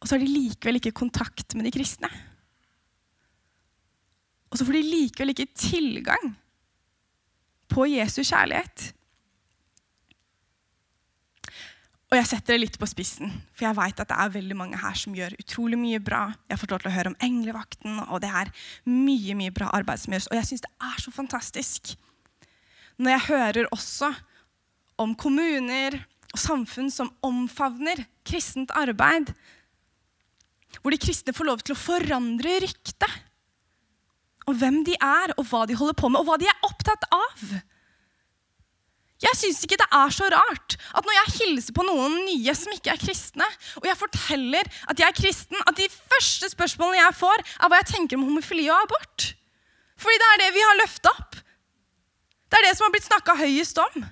Og 0.00 0.08
så 0.08 0.16
har 0.16 0.20
de 0.20 0.28
likevel 0.28 0.80
ikke 0.80 0.96
kontakt 1.00 1.56
med 1.56 1.68
de 1.68 1.72
kristne. 1.72 2.10
Og 4.50 4.58
så 4.58 4.66
får 4.66 4.78
de 4.78 4.86
likevel 4.86 5.32
ikke 5.34 5.52
tilgang 5.54 6.32
på 7.70 7.86
Jesu 7.86 8.22
kjærlighet. 8.24 8.90
Og 12.10 12.16
jeg 12.18 12.26
setter 12.26 12.56
det 12.56 12.62
litt 12.64 12.76
på 12.82 12.88
spissen, 12.90 13.30
for 13.54 13.68
jeg 13.68 13.78
vet 13.78 14.00
at 14.02 14.08
det 14.10 14.16
er 14.18 14.32
veldig 14.34 14.56
mange 14.58 14.78
her 14.82 14.96
som 14.98 15.14
gjør 15.14 15.36
utrolig 15.38 15.78
mye 15.78 16.00
bra. 16.02 16.24
Jeg 16.50 16.58
fått 16.58 16.72
lov 16.74 16.82
til 16.82 16.90
å 16.90 16.94
høre 16.96 17.12
om 17.12 17.20
englevakten, 17.22 18.00
og 18.10 18.18
det 18.24 18.32
er 18.34 18.50
mye 18.90 19.36
mye 19.38 19.54
bra 19.54 19.68
arbeid 19.78 20.02
som 20.02 20.16
gjøres. 20.16 20.26
Og 20.32 20.38
jeg 20.40 20.48
syns 20.48 20.64
det 20.66 20.72
er 20.90 21.04
så 21.04 21.14
fantastisk 21.14 21.94
når 23.00 23.14
jeg 23.14 23.26
hører 23.30 23.68
også 23.72 24.10
om 25.00 25.14
kommuner 25.16 25.94
og 26.34 26.42
samfunn 26.42 26.90
som 26.92 27.08
omfavner 27.24 28.02
kristent 28.26 28.74
arbeid. 28.76 29.30
Hvor 30.82 30.92
de 30.92 31.00
kristne 31.00 31.32
får 31.34 31.48
lov 31.48 31.62
til 31.62 31.76
å 31.76 31.80
forandre 31.80 32.58
ryktet. 32.66 33.06
Og 34.50 34.56
hvem 34.58 34.80
de 34.86 34.96
er, 34.98 35.34
og 35.38 35.46
hva 35.46 35.66
de 35.68 35.76
holder 35.78 35.96
på 35.98 36.10
med, 36.10 36.22
og 36.22 36.26
hva 36.26 36.38
de 36.40 36.48
er 36.50 36.66
opptatt 36.66 37.06
av. 37.14 37.44
Jeg 39.20 39.36
syns 39.36 39.60
ikke 39.66 39.76
det 39.76 39.88
er 39.92 40.12
så 40.16 40.30
rart 40.32 40.78
at 40.96 41.04
når 41.04 41.16
jeg 41.18 41.32
hilser 41.34 41.74
på 41.76 41.84
noen 41.84 42.14
nye 42.24 42.54
som 42.56 42.72
ikke 42.72 42.94
er 42.94 43.02
kristne, 43.02 43.46
og 43.78 43.86
jeg 43.86 43.98
forteller 44.00 44.70
at 44.88 45.02
jeg 45.02 45.06
er 45.06 45.16
kristen, 45.16 45.60
at 45.68 45.76
de 45.76 45.88
første 45.92 46.48
spørsmålene 46.54 47.02
jeg 47.02 47.18
får, 47.18 47.44
er 47.60 47.68
hva 47.68 47.82
jeg 47.82 47.90
tenker 47.92 48.16
om 48.16 48.24
homofili 48.30 48.64
og 48.72 48.78
abort. 48.80 49.34
Fordi 50.00 50.16
det 50.22 50.30
er 50.30 50.40
det 50.40 50.52
vi 50.56 50.64
har 50.64 50.80
løfta 50.80 51.12
opp. 51.12 51.36
Det 52.50 52.58
er 52.58 52.66
det 52.66 52.76
som 52.78 52.86
har 52.88 52.94
blitt 52.94 53.06
snakka 53.10 53.36
høyest 53.38 53.82
om. 53.84 54.06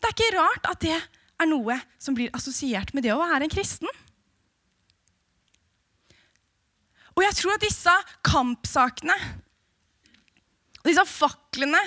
Det 0.00 0.08
er 0.08 0.14
ikke 0.14 0.36
rart 0.38 0.70
at 0.70 0.84
det 0.86 0.94
er 0.96 1.50
noe 1.50 1.76
som 2.00 2.14
blir 2.16 2.30
assosiert 2.36 2.94
med 2.94 3.04
det 3.04 3.12
å 3.12 3.20
være 3.20 3.48
en 3.48 3.52
kristen. 3.52 3.90
Og 7.20 7.26
jeg 7.26 7.36
tror 7.36 7.58
at 7.58 7.64
disse 7.68 7.94
kampsakene 8.24 9.16
disse 10.80 11.04
faklene 11.04 11.80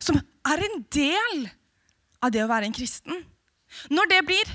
som 0.00 0.16
er 0.48 0.62
en 0.64 0.78
del 0.96 1.42
av 2.24 2.32
det 2.32 2.40
å 2.40 2.48
være 2.48 2.70
en 2.70 2.76
kristen. 2.76 3.18
Når 3.92 4.08
det 4.08 4.20
blir 4.28 4.52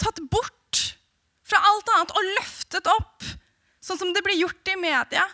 tatt 0.00 0.18
bort 0.32 0.80
fra 1.46 1.60
alt 1.70 1.92
annet 1.94 2.14
og 2.14 2.30
løftet 2.32 2.90
opp, 2.90 3.26
sånn 3.78 4.00
som 4.00 4.10
det 4.14 4.24
blir 4.26 4.40
gjort 4.40 4.72
i 4.72 4.78
media, 4.80 5.26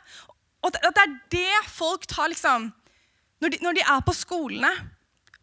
og 0.65 0.75
At 0.75 0.97
det 0.97 1.03
er 1.03 1.13
det 1.31 1.69
folk 1.71 2.09
tar 2.11 2.33
liksom 2.33 2.73
når 3.39 3.53
de, 3.53 3.59
når 3.63 3.77
de 3.77 3.83
er 3.87 4.01
på 4.03 4.15
skolene, 4.17 4.71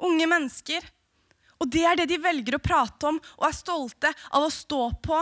unge 0.03 0.25
mennesker, 0.27 0.83
og 1.61 1.69
det 1.71 1.83
er 1.87 1.95
det 1.95 2.09
de 2.09 2.17
velger 2.19 2.57
å 2.57 2.63
prate 2.63 3.07
om 3.07 3.19
og 3.21 3.45
er 3.47 3.55
stolte 3.55 4.11
av 4.33 4.43
å 4.43 4.51
stå 4.51 4.81
på, 5.05 5.21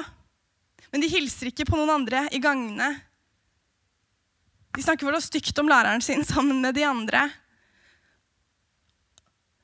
men 0.89 1.03
de 1.03 1.11
hilser 1.11 1.51
ikke 1.51 1.67
på 1.69 1.77
noen 1.77 1.93
andre 1.99 2.23
i 2.33 2.39
gangene. 2.41 2.89
De 4.75 4.83
snakker 4.83 5.07
vel 5.07 5.21
stygt 5.23 5.57
om 5.59 5.69
læreren 5.69 6.03
sin 6.03 6.23
sammen 6.27 6.61
med 6.63 6.77
de 6.77 6.85
andre 6.87 7.27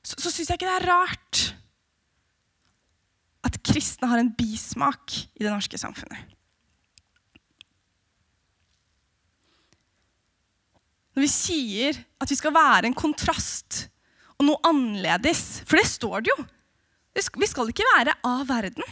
så, 0.08 0.16
så 0.16 0.32
syns 0.32 0.48
jeg 0.48 0.58
ikke 0.58 0.68
det 0.68 0.76
er 0.78 0.88
rart 0.88 1.44
at 3.48 3.60
kristne 3.64 4.08
har 4.10 4.20
en 4.20 4.32
bismak 4.36 5.14
i 5.38 5.44
det 5.44 5.52
norske 5.52 5.78
samfunnet. 5.80 6.34
Når 11.14 11.24
vi 11.24 11.30
sier 11.32 11.98
at 12.22 12.30
vi 12.30 12.38
skal 12.38 12.54
være 12.54 12.86
en 12.88 12.96
kontrast 12.96 13.88
og 14.38 14.46
noe 14.46 14.62
annerledes, 14.68 15.64
for 15.66 15.80
det 15.80 15.88
står 15.90 16.22
det 16.22 16.30
jo. 16.30 16.44
Vi 17.18 17.48
skal 17.50 17.72
ikke 17.72 17.86
være 17.96 18.14
av 18.26 18.44
verden. 18.46 18.84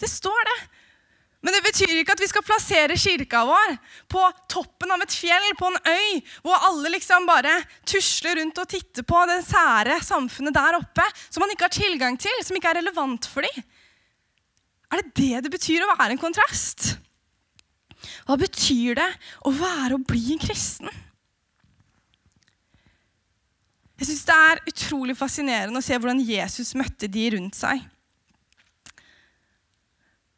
Det 0.00 0.08
står 0.08 0.48
det. 0.48 0.56
Men 1.42 1.56
det 1.56 1.62
betyr 1.66 1.92
ikke 1.98 2.14
at 2.14 2.22
vi 2.22 2.28
skal 2.30 2.44
plassere 2.46 2.96
kirka 2.98 3.40
vår 3.48 3.74
på 4.10 4.22
toppen 4.52 4.92
av 4.94 5.02
et 5.02 5.14
fjell, 5.14 5.48
på 5.58 5.72
en 5.72 5.78
øy, 5.90 6.20
hvor 6.44 6.66
alle 6.68 6.92
liksom 6.94 7.26
bare 7.26 7.56
tusler 7.88 8.38
rundt 8.38 8.60
og 8.62 8.68
titter 8.70 9.06
på 9.06 9.22
det 9.26 9.40
sære 9.48 9.98
samfunnet 10.06 10.54
der 10.54 10.78
oppe 10.78 11.06
som 11.24 11.42
man 11.42 11.50
ikke 11.54 11.66
har 11.66 11.74
tilgang 11.74 12.18
til, 12.20 12.44
som 12.46 12.58
ikke 12.58 12.70
er 12.70 12.78
relevant 12.78 13.26
for 13.26 13.42
dem. 13.42 13.64
Er 14.92 15.02
det 15.02 15.14
det 15.18 15.46
det 15.46 15.54
betyr 15.54 15.82
å 15.82 15.90
være 15.96 16.14
en 16.14 16.22
kontrast? 16.22 16.92
Hva 18.26 18.36
betyr 18.38 19.00
det 19.00 19.08
å 19.48 19.54
være 19.54 19.98
og 19.98 20.06
bli 20.06 20.36
en 20.36 20.42
kristen? 20.42 20.90
Jeg 23.98 24.10
syns 24.10 24.26
det 24.26 24.36
er 24.46 24.62
utrolig 24.70 25.14
fascinerende 25.18 25.82
å 25.82 25.84
se 25.84 25.98
hvordan 25.98 26.22
Jesus 26.22 26.74
møtte 26.78 27.10
de 27.10 27.26
rundt 27.34 27.58
seg 27.58 27.82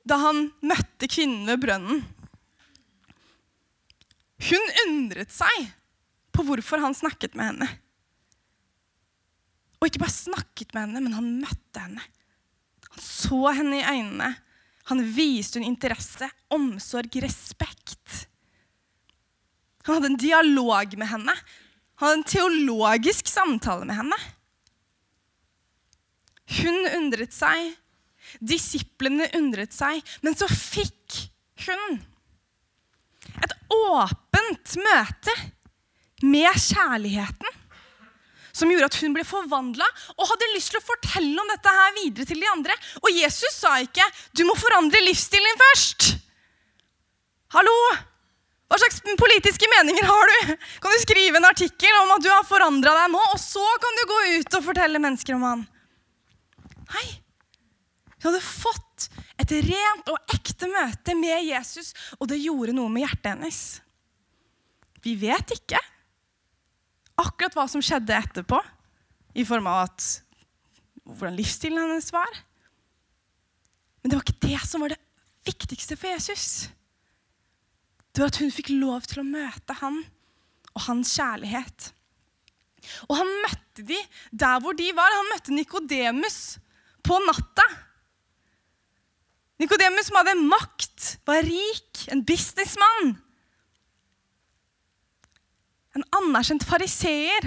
da 0.05 0.19
han 0.21 0.49
møtte 0.65 1.09
kvinnen 1.09 1.49
ved 1.49 1.63
brønnen. 1.65 2.03
Hun 4.45 4.71
undret 4.85 5.33
seg 5.33 5.71
på 6.35 6.45
hvorfor 6.45 6.83
han 6.83 6.97
snakket 6.97 7.37
med 7.39 7.53
henne. 7.53 7.69
Og 9.81 9.89
ikke 9.89 10.03
bare 10.03 10.17
snakket 10.17 10.75
med 10.75 10.87
henne, 10.87 11.05
men 11.05 11.17
han 11.17 11.31
møtte 11.41 11.81
henne. 11.81 12.05
Han 12.91 13.05
så 13.05 13.41
henne 13.57 13.81
i 13.81 13.87
øynene. 13.87 14.31
Han 14.91 15.01
viste 15.17 15.61
hun 15.61 15.69
interesse, 15.71 16.29
omsorg, 16.53 17.17
respekt. 17.25 18.27
Han 19.85 19.97
hadde 19.97 20.13
en 20.13 20.21
dialog 20.21 20.97
med 21.01 21.09
henne. 21.09 21.37
Han 22.01 22.09
hadde 22.09 22.21
en 22.21 22.29
teologisk 22.29 23.29
samtale 23.31 23.89
med 23.89 23.97
henne. 24.03 24.19
Hun 26.61 26.81
undret 26.93 27.33
seg 27.33 27.73
Disiplene 28.41 29.29
undret 29.39 29.75
seg, 29.75 30.01
men 30.23 30.37
så 30.39 30.49
fikk 30.51 31.21
hun 31.67 32.01
et 33.45 33.55
åpent 33.73 34.77
møte 34.85 35.35
med 36.25 36.51
kjærligheten. 36.61 37.61
Som 38.55 38.71
gjorde 38.71 38.87
at 38.87 38.99
hun 39.03 39.15
ble 39.17 39.25
forvandla 39.27 39.87
og 40.15 40.29
hadde 40.31 40.53
lyst 40.53 40.71
til 40.71 40.79
å 40.79 40.87
fortelle 40.87 41.35
om 41.43 41.49
dette 41.51 41.73
her 41.75 41.95
videre 41.97 42.29
til 42.29 42.39
de 42.39 42.51
andre. 42.53 42.77
Og 43.03 43.11
Jesus 43.11 43.57
sa 43.57 43.81
ikke 43.83 44.05
'du 44.33 44.45
må 44.47 44.55
forandre 44.55 45.03
livsstilen 45.03 45.49
din 45.51 45.63
først'. 45.65 46.15
Hallo! 47.51 47.75
Hva 48.71 48.79
slags 48.79 49.03
politiske 49.19 49.67
meninger 49.71 50.07
har 50.09 50.31
du? 50.31 50.57
Kan 50.81 50.91
du 50.91 50.99
skrive 51.03 51.37
en 51.37 51.45
artikkel 51.45 51.99
om 52.01 52.15
at 52.17 52.23
du 52.23 52.31
har 52.31 52.47
forandra 52.49 52.95
deg 53.03 53.13
nå, 53.13 53.21
og 53.35 53.39
så 53.39 53.65
kan 53.83 53.99
du 53.99 54.07
gå 54.09 54.21
ut 54.39 54.57
og 54.59 54.65
fortelle 54.65 54.99
mennesker 54.99 55.37
om 55.37 55.43
han? 55.43 55.67
Nei. 56.95 57.24
Hun 58.25 58.33
hadde 58.33 58.41
fått 58.41 59.11
et 59.37 59.51
rent 59.67 60.07
og 60.09 60.33
ekte 60.33 60.71
møte 60.73 61.13
med 61.19 61.45
Jesus, 61.45 61.93
og 62.17 62.31
det 62.31 62.41
gjorde 62.41 62.73
noe 62.73 62.89
med 62.89 63.05
hjertet 63.05 63.35
hennes. 63.35 63.59
Vi 65.05 65.13
vet 65.21 65.53
ikke 65.53 65.81
akkurat 67.21 67.53
hva 67.53 67.67
som 67.69 67.85
skjedde 67.85 68.17
etterpå, 68.17 68.63
i 69.37 69.45
form 69.45 69.69
av 69.69 69.91
at, 69.91 70.09
hvordan 71.05 71.37
livsstilen 71.37 71.83
hennes 71.83 72.09
var. 72.15 72.41
Men 74.01 74.09
det 74.09 74.17
var 74.17 74.25
ikke 74.25 74.47
det 74.49 74.61
som 74.65 74.81
var 74.81 74.95
det 74.95 75.01
viktigste 75.45 76.01
for 76.01 76.15
Jesus. 76.15 76.47
Det 78.15 78.23
var 78.23 78.33
at 78.33 78.41
hun 78.41 78.55
fikk 78.55 78.73
lov 78.73 79.05
til 79.11 79.21
å 79.21 79.29
møte 79.29 79.77
han 79.83 80.01
og 80.73 80.85
hans 80.87 81.13
kjærlighet. 81.19 81.91
Og 83.11 83.19
han 83.21 83.39
møtte 83.45 83.85
de 83.85 83.99
der 84.33 84.61
hvor 84.65 84.77
de 84.79 84.89
var. 84.97 85.13
Han 85.19 85.33
møtte 85.35 85.53
Nikodemus 85.57 86.39
på 87.05 87.21
natta. 87.27 87.67
Nikodemus 89.65 90.11
som 90.11 90.19
hadde 90.21 90.35
makt, 90.45 91.05
var 91.25 91.41
rik, 91.47 92.03
en 92.13 92.21
businessmann. 92.27 93.15
En 95.97 96.05
anerkjent 96.19 96.67
fariseer. 96.69 97.47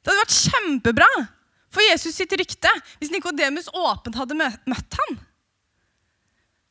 Det 0.00 0.08
hadde 0.08 0.22
vært 0.22 0.38
kjempebra 0.46 1.08
for 1.74 1.84
Jesus 1.84 2.16
sitt 2.16 2.32
rykte 2.38 2.70
hvis 2.96 3.12
Nikodemus 3.12 3.68
åpent 3.76 4.16
hadde 4.16 4.38
møtt 4.38 4.98
ham. 5.02 5.18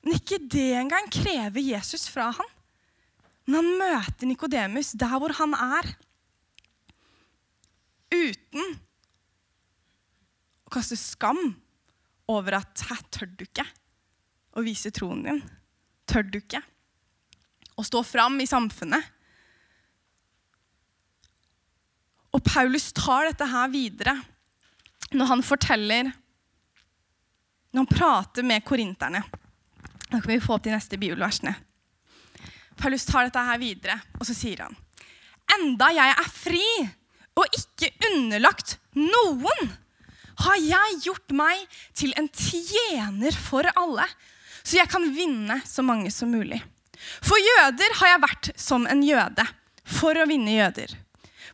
Men 0.02 0.18
ikke 0.18 0.40
det 0.42 0.72
engang 0.80 1.12
krever 1.14 1.62
Jesus 1.62 2.08
fra 2.10 2.32
ham. 2.34 2.52
Men 3.46 3.60
han 3.60 3.72
møter 3.84 4.32
Nikodemus 4.32 4.96
der 4.98 5.16
hvor 5.22 5.38
han 5.38 5.54
er. 5.54 5.94
Uten 8.16 8.78
å 10.66 10.74
kaste 10.74 10.98
skam 10.98 11.52
over 12.32 12.58
at 12.58 12.88
'her 12.88 13.02
tør 13.14 13.30
du 13.30 13.46
ikke' 13.46 13.70
å 14.56 14.64
vise 14.64 14.92
troen 14.96 15.24
din? 15.26 15.42
Tør 16.08 16.26
du 16.28 16.40
ikke 16.40 16.62
å 17.76 17.84
stå 17.84 18.02
fram 18.08 18.40
i 18.40 18.48
samfunnet? 18.48 19.12
Og 22.36 22.44
Paulus 22.44 22.90
tar 22.96 23.30
dette 23.30 23.48
her 23.48 23.72
videre 23.72 24.16
når 25.16 25.30
han 25.32 25.44
forteller 25.46 26.12
Når 27.76 27.84
han 27.84 27.92
prater 27.92 28.44
med 28.48 28.64
korinterne. 28.64 29.20
Da 30.08 30.20
kan 30.22 30.30
vi 30.32 30.40
få 30.40 30.56
opp 30.56 30.64
de 30.64 30.72
neste 30.72 30.96
bibelversene. 30.96 31.52
Paulus 32.80 33.04
tar 33.08 33.28
dette 33.28 33.42
her 33.44 33.60
videre, 33.60 33.98
og 34.16 34.24
så 34.28 34.36
sier 34.36 34.64
han 34.64 34.78
Enda 35.58 35.90
jeg 35.92 36.14
er 36.14 36.30
fri 36.32 36.68
og 37.36 37.58
ikke 37.60 37.92
underlagt 38.14 38.78
noen, 38.96 39.74
har 40.46 40.60
jeg 40.60 41.02
gjort 41.04 41.36
meg 41.36 41.62
til 41.96 42.16
en 42.20 42.30
tjener 42.32 43.36
for 43.36 43.68
alle 43.76 44.08
så 44.66 44.80
jeg 44.80 44.90
kan 44.90 45.06
vinne 45.14 45.60
så 45.68 45.86
mange 45.86 46.10
som 46.14 46.32
mulig. 46.34 46.58
For 47.22 47.38
jøder 47.38 47.98
har 48.00 48.14
jeg 48.14 48.24
vært 48.24 48.52
som 48.58 48.88
en 48.90 49.04
jøde 49.06 49.46
for 49.86 50.18
å 50.18 50.26
vinne 50.30 50.56
jøder. 50.56 50.96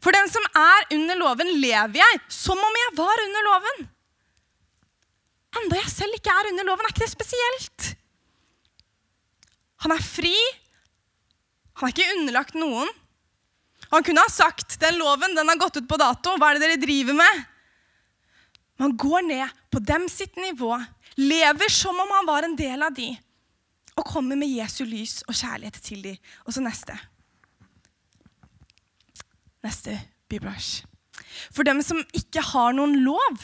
For 0.01 0.15
den 0.15 0.29
som 0.31 0.45
er 0.57 0.87
under 0.95 1.19
loven, 1.19 1.51
lever 1.61 1.99
jeg 1.99 2.21
som 2.31 2.57
om 2.57 2.77
jeg 2.79 2.93
var 2.97 3.23
under 3.25 3.47
loven. 3.49 3.83
Enda 5.61 5.81
jeg 5.81 5.91
selv 5.91 6.17
ikke 6.17 6.33
er 6.33 6.49
under 6.53 6.67
loven, 6.69 6.87
er 6.87 6.93
ikke 6.93 7.03
det 7.03 7.11
spesielt. 7.11 7.91
Han 9.83 9.93
er 9.93 10.03
fri. 10.05 10.33
Han 11.81 11.89
er 11.89 11.93
ikke 11.93 12.15
underlagt 12.15 12.57
noen. 12.57 12.89
Han 13.91 14.05
kunne 14.07 14.23
ha 14.23 14.31
sagt 14.31 14.77
den 14.79 14.97
loven 15.01 15.35
den 15.35 15.51
har 15.51 15.59
gått 15.59 15.81
ut 15.81 15.89
på 15.89 15.99
dato. 15.99 16.37
Hva 16.39 16.51
er 16.51 16.57
det 16.57 16.63
dere 16.63 16.81
driver 16.81 17.17
med? 17.19 17.41
Man 18.81 18.95
går 18.97 19.27
ned 19.27 19.59
på 19.69 19.79
dem 19.85 20.07
sitt 20.09 20.39
nivå, 20.41 20.73
lever 21.21 21.69
som 21.69 21.99
om 22.01 22.15
han 22.17 22.25
var 22.25 22.47
en 22.47 22.57
del 22.57 22.81
av 22.81 22.95
de, 22.97 23.11
og 23.93 24.07
kommer 24.07 24.39
med 24.39 24.49
Jesu 24.49 24.81
lys 24.87 25.19
og 25.27 25.37
kjærlighet 25.37 25.77
til 25.85 26.01
de. 26.05 26.15
Og 26.47 26.55
så 26.55 26.63
neste. 26.65 26.95
Neste 29.61 29.99
bibelvers. 30.31 30.79
For 31.53 31.67
dem 31.67 31.83
som 31.85 32.01
ikke 32.17 32.41
har 32.41 32.73
noen 32.73 32.97
lov, 33.05 33.43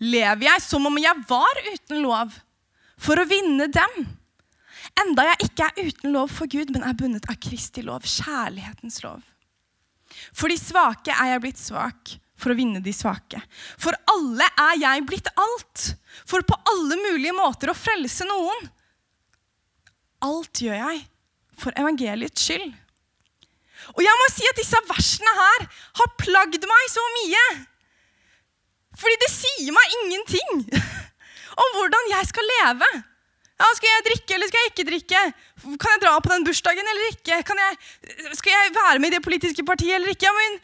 lever 0.00 0.48
jeg 0.48 0.64
som 0.64 0.88
om 0.88 0.98
jeg 1.00 1.24
var 1.28 1.62
uten 1.66 2.00
lov, 2.04 2.32
for 2.96 3.20
å 3.20 3.28
vinne 3.28 3.68
dem. 3.68 4.06
Enda 5.02 5.26
jeg 5.32 5.50
ikke 5.50 5.66
er 5.68 5.90
uten 5.90 6.14
lov 6.14 6.32
for 6.32 6.48
Gud, 6.48 6.72
men 6.72 6.86
er 6.86 6.96
bundet 6.96 7.28
av 7.28 7.36
Kristi 7.42 7.84
lov, 7.84 8.06
kjærlighetens 8.08 9.02
lov. 9.04 9.20
For 10.32 10.48
de 10.48 10.56
svake 10.56 11.12
er 11.12 11.34
jeg 11.34 11.42
blitt 11.44 11.60
svak, 11.60 12.16
for 12.36 12.52
å 12.52 12.56
vinne 12.58 12.82
de 12.84 12.92
svake. 12.94 13.40
For 13.80 13.96
alle 14.12 14.46
er 14.68 14.80
jeg 14.82 15.04
blitt 15.08 15.30
alt, 15.40 15.86
for 16.28 16.44
på 16.46 16.58
alle 16.72 16.98
mulige 17.00 17.34
måter 17.36 17.72
å 17.72 17.76
frelse 17.76 18.26
noen. 18.28 18.68
Alt 20.26 20.62
gjør 20.64 20.76
jeg 20.76 21.00
for 21.56 21.76
evangeliets 21.80 22.44
skyld. 22.44 22.68
Og 23.94 24.02
jeg 24.02 24.18
må 24.20 24.28
si 24.32 24.46
at 24.48 24.58
disse 24.58 24.78
versene 24.88 25.32
her 25.36 25.66
har 26.00 26.14
plagd 26.20 26.64
meg 26.68 26.86
så 26.92 27.04
mye. 27.20 27.42
Fordi 28.96 29.18
det 29.20 29.32
sier 29.32 29.74
meg 29.76 29.98
ingenting 30.00 30.64
om 31.62 31.76
hvordan 31.76 32.10
jeg 32.14 32.30
skal 32.32 32.50
leve. 32.56 32.88
Ja, 33.56 33.68
skal 33.72 33.88
jeg 33.88 34.04
drikke 34.10 34.36
eller 34.36 34.50
skal 34.50 34.64
jeg 34.64 34.72
ikke 34.72 34.88
drikke? 34.90 35.20
Kan 35.80 35.94
jeg 35.94 36.00
dra 36.02 36.16
på 36.20 36.32
den 36.32 36.44
bursdagen 36.44 36.88
eller 36.92 37.12
ikke? 37.14 37.38
Jeg, 37.40 37.78
skal 38.36 38.52
jeg 38.52 38.74
være 38.76 39.00
med 39.00 39.08
i 39.12 39.16
det 39.16 39.24
politiske 39.24 39.64
partiet 39.64 39.96
eller 39.96 40.12
ikke? 40.12 40.28
Ja, 40.28 40.34
Men 40.36 40.58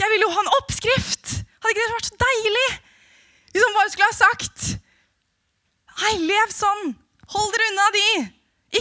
jeg 0.00 0.12
ville 0.12 0.26
jo 0.26 0.32
ha 0.34 0.42
en 0.44 0.54
oppskrift! 0.58 1.34
Hadde 1.62 1.74
ikke 1.74 1.84
det 1.86 1.94
vært 1.96 2.10
så 2.10 2.20
deilig? 2.22 2.68
Liksom 3.52 3.74
hva 3.76 3.84
jeg 3.84 3.94
skulle 3.94 4.10
ha 4.10 4.18
sagt. 4.18 4.68
Nei, 6.02 6.12
lev 6.32 6.54
sånn! 6.54 6.92
Hold 7.34 7.54
dere 7.54 7.70
unna 7.72 7.88
de! 7.96 8.06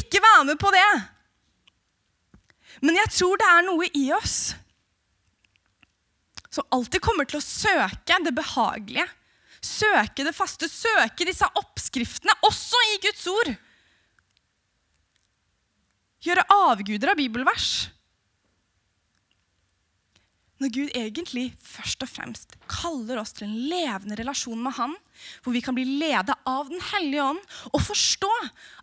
Ikke 0.02 0.22
vær 0.24 0.46
med 0.48 0.60
på 0.60 0.72
det. 0.74 0.90
Men 2.82 2.98
jeg 2.98 3.14
tror 3.14 3.40
det 3.40 3.48
er 3.52 3.66
noe 3.68 3.90
i 3.94 4.08
oss 4.16 4.38
som 6.52 6.68
alltid 6.76 7.00
kommer 7.04 7.28
til 7.30 7.40
å 7.40 7.46
søke 7.46 8.18
det 8.26 8.34
behagelige 8.36 9.08
søke 9.62 10.26
det 10.26 10.34
faste, 10.34 10.68
søke 10.70 11.26
disse 11.28 11.46
oppskriftene, 11.58 12.34
også 12.46 12.82
i 12.90 12.98
Guds 13.06 13.26
ord. 13.30 13.52
Gjøre 16.26 16.46
avguder 16.54 17.14
av 17.14 17.20
bibelvers. 17.22 17.70
Når 20.62 20.70
Gud 20.76 20.92
egentlig 20.94 21.48
først 21.58 22.04
og 22.06 22.10
fremst 22.12 22.52
kaller 22.70 23.18
oss 23.18 23.34
til 23.34 23.48
en 23.48 23.56
levende 23.72 24.18
relasjon 24.20 24.60
med 24.62 24.76
Han, 24.78 24.94
hvor 25.42 25.56
vi 25.56 25.62
kan 25.66 25.74
bli 25.74 25.86
ledet 25.98 26.36
av 26.46 26.70
Den 26.70 26.84
hellige 26.92 27.24
ånd 27.32 27.42
og 27.72 27.82
forstå 27.82 28.30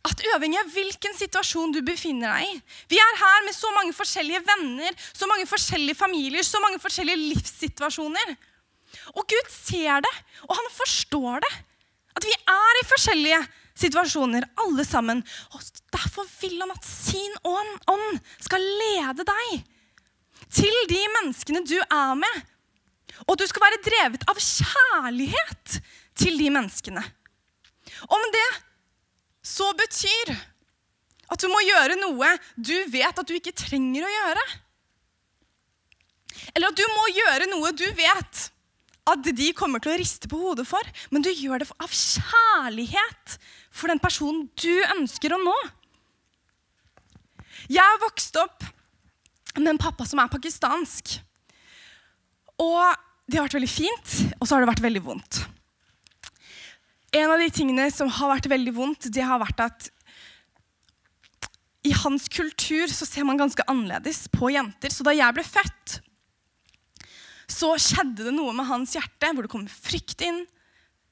at 0.08 0.24
uavhengig 0.26 0.58
av 0.58 0.72
hvilken 0.74 1.14
situasjon 1.18 1.76
du 1.76 1.78
befinner 1.86 2.34
deg 2.34 2.50
i 2.50 2.58
Vi 2.94 2.98
er 3.02 3.20
her 3.22 3.46
med 3.46 3.54
så 3.54 3.70
mange 3.76 3.94
forskjellige 3.94 4.42
venner, 4.50 4.98
så 5.14 5.30
mange 5.30 5.46
forskjellige 5.50 6.00
familier, 6.00 6.46
så 6.46 6.58
mange 6.64 6.82
forskjellige 6.82 7.22
livssituasjoner. 7.28 8.34
Og 9.14 9.22
Gud 9.30 9.54
ser 9.54 10.02
det, 10.02 10.14
og 10.48 10.58
han 10.58 10.70
forstår 10.74 11.46
det. 11.46 11.54
At 12.18 12.26
vi 12.26 12.34
er 12.34 12.80
i 12.80 12.86
forskjellige 12.90 13.42
situasjoner, 13.78 14.48
alle 14.66 14.82
sammen. 14.86 15.22
Og 15.54 15.62
Derfor 15.94 16.26
vil 16.40 16.58
han 16.60 16.74
at 16.74 16.86
sin 16.86 17.34
ånd 17.46 18.18
skal 18.42 18.64
lede 18.82 19.26
deg 19.28 19.62
til 20.52 20.74
de 20.90 21.00
menneskene 21.18 21.64
du 21.66 21.76
er 21.80 22.14
med. 22.18 22.44
Og 23.26 23.38
du 23.38 23.44
skal 23.50 23.64
være 23.64 23.82
drevet 23.84 24.24
av 24.30 24.38
kjærlighet 24.40 25.78
til 26.18 26.38
de 26.40 26.50
menneskene. 26.54 27.02
Om 28.08 28.28
det 28.34 28.48
så 29.46 29.70
betyr 29.76 30.34
at 31.28 31.42
du 31.42 31.48
må 31.50 31.60
gjøre 31.64 31.98
noe 32.00 32.30
du 32.56 32.76
vet 32.92 33.18
at 33.20 33.26
du 33.28 33.34
ikke 33.36 33.56
trenger 33.56 34.06
å 34.06 34.12
gjøre. 34.12 34.44
Eller 36.54 36.70
at 36.70 36.78
du 36.78 36.86
må 36.94 37.08
gjøre 37.16 37.50
noe 37.50 37.74
du 37.76 37.86
vet 37.98 38.46
at 39.08 39.24
de 39.24 39.52
kommer 39.56 39.80
til 39.80 39.94
å 39.94 39.98
riste 39.98 40.28
på 40.28 40.38
hodet 40.40 40.66
for, 40.68 40.84
men 41.08 41.24
du 41.24 41.30
gjør 41.32 41.62
det 41.62 41.68
av 41.80 41.92
kjærlighet 41.92 43.36
for 43.72 43.88
den 43.88 44.00
personen 44.02 44.46
du 44.60 44.74
ønsker 44.98 45.32
å 45.32 45.40
nå. 45.40 45.56
Jeg 47.72 47.84
har 47.84 48.02
vokst 48.04 48.36
opp 48.40 48.66
med 49.56 49.72
en 49.72 49.80
pappa 49.80 50.06
som 50.06 50.20
er 50.22 50.30
pakistansk. 50.32 51.18
Og 52.60 52.82
det 53.28 53.38
har 53.38 53.46
vært 53.46 53.58
veldig 53.58 53.70
fint, 53.70 54.16
og 54.38 54.46
så 54.46 54.56
har 54.56 54.64
det 54.64 54.72
vært 54.72 54.84
veldig 54.84 55.04
vondt. 55.04 55.40
En 57.16 57.32
av 57.32 57.40
de 57.40 57.48
tingene 57.54 57.86
som 57.92 58.10
har 58.12 58.34
vært 58.34 58.50
veldig 58.50 58.74
vondt, 58.76 59.08
det 59.14 59.24
har 59.24 59.40
vært 59.40 59.62
at 59.64 59.88
i 61.86 61.94
hans 61.94 62.26
kultur 62.28 62.90
så 62.92 63.06
ser 63.08 63.24
man 63.24 63.38
ganske 63.38 63.64
annerledes 63.70 64.26
på 64.34 64.50
jenter. 64.52 64.92
Så 64.92 65.06
da 65.06 65.14
jeg 65.16 65.36
ble 65.36 65.44
født, 65.46 65.98
så 67.48 67.72
skjedde 67.80 68.26
det 68.26 68.34
noe 68.36 68.52
med 68.56 68.68
hans 68.68 68.92
hjerte, 68.96 69.32
hvor 69.32 69.46
det 69.46 69.52
kom 69.52 69.64
frykt 69.72 70.24
inn, 70.26 70.42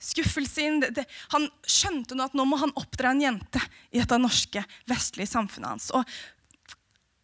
skuffelse 0.03 0.66
inn. 0.66 0.81
Det, 0.83 0.90
det, 0.99 1.07
han 1.33 1.49
skjønte 1.64 2.18
nå 2.18 2.27
at 2.27 2.37
nå 2.37 2.44
må 2.49 2.59
han 2.61 2.75
oppdra 2.77 3.14
en 3.14 3.22
jente 3.25 3.62
i 3.90 4.03
dette 4.03 4.18
norske, 4.20 4.64
vestlige 4.90 5.33
samfunnet 5.33 5.72
hans. 5.72 5.88
Og 5.96 6.05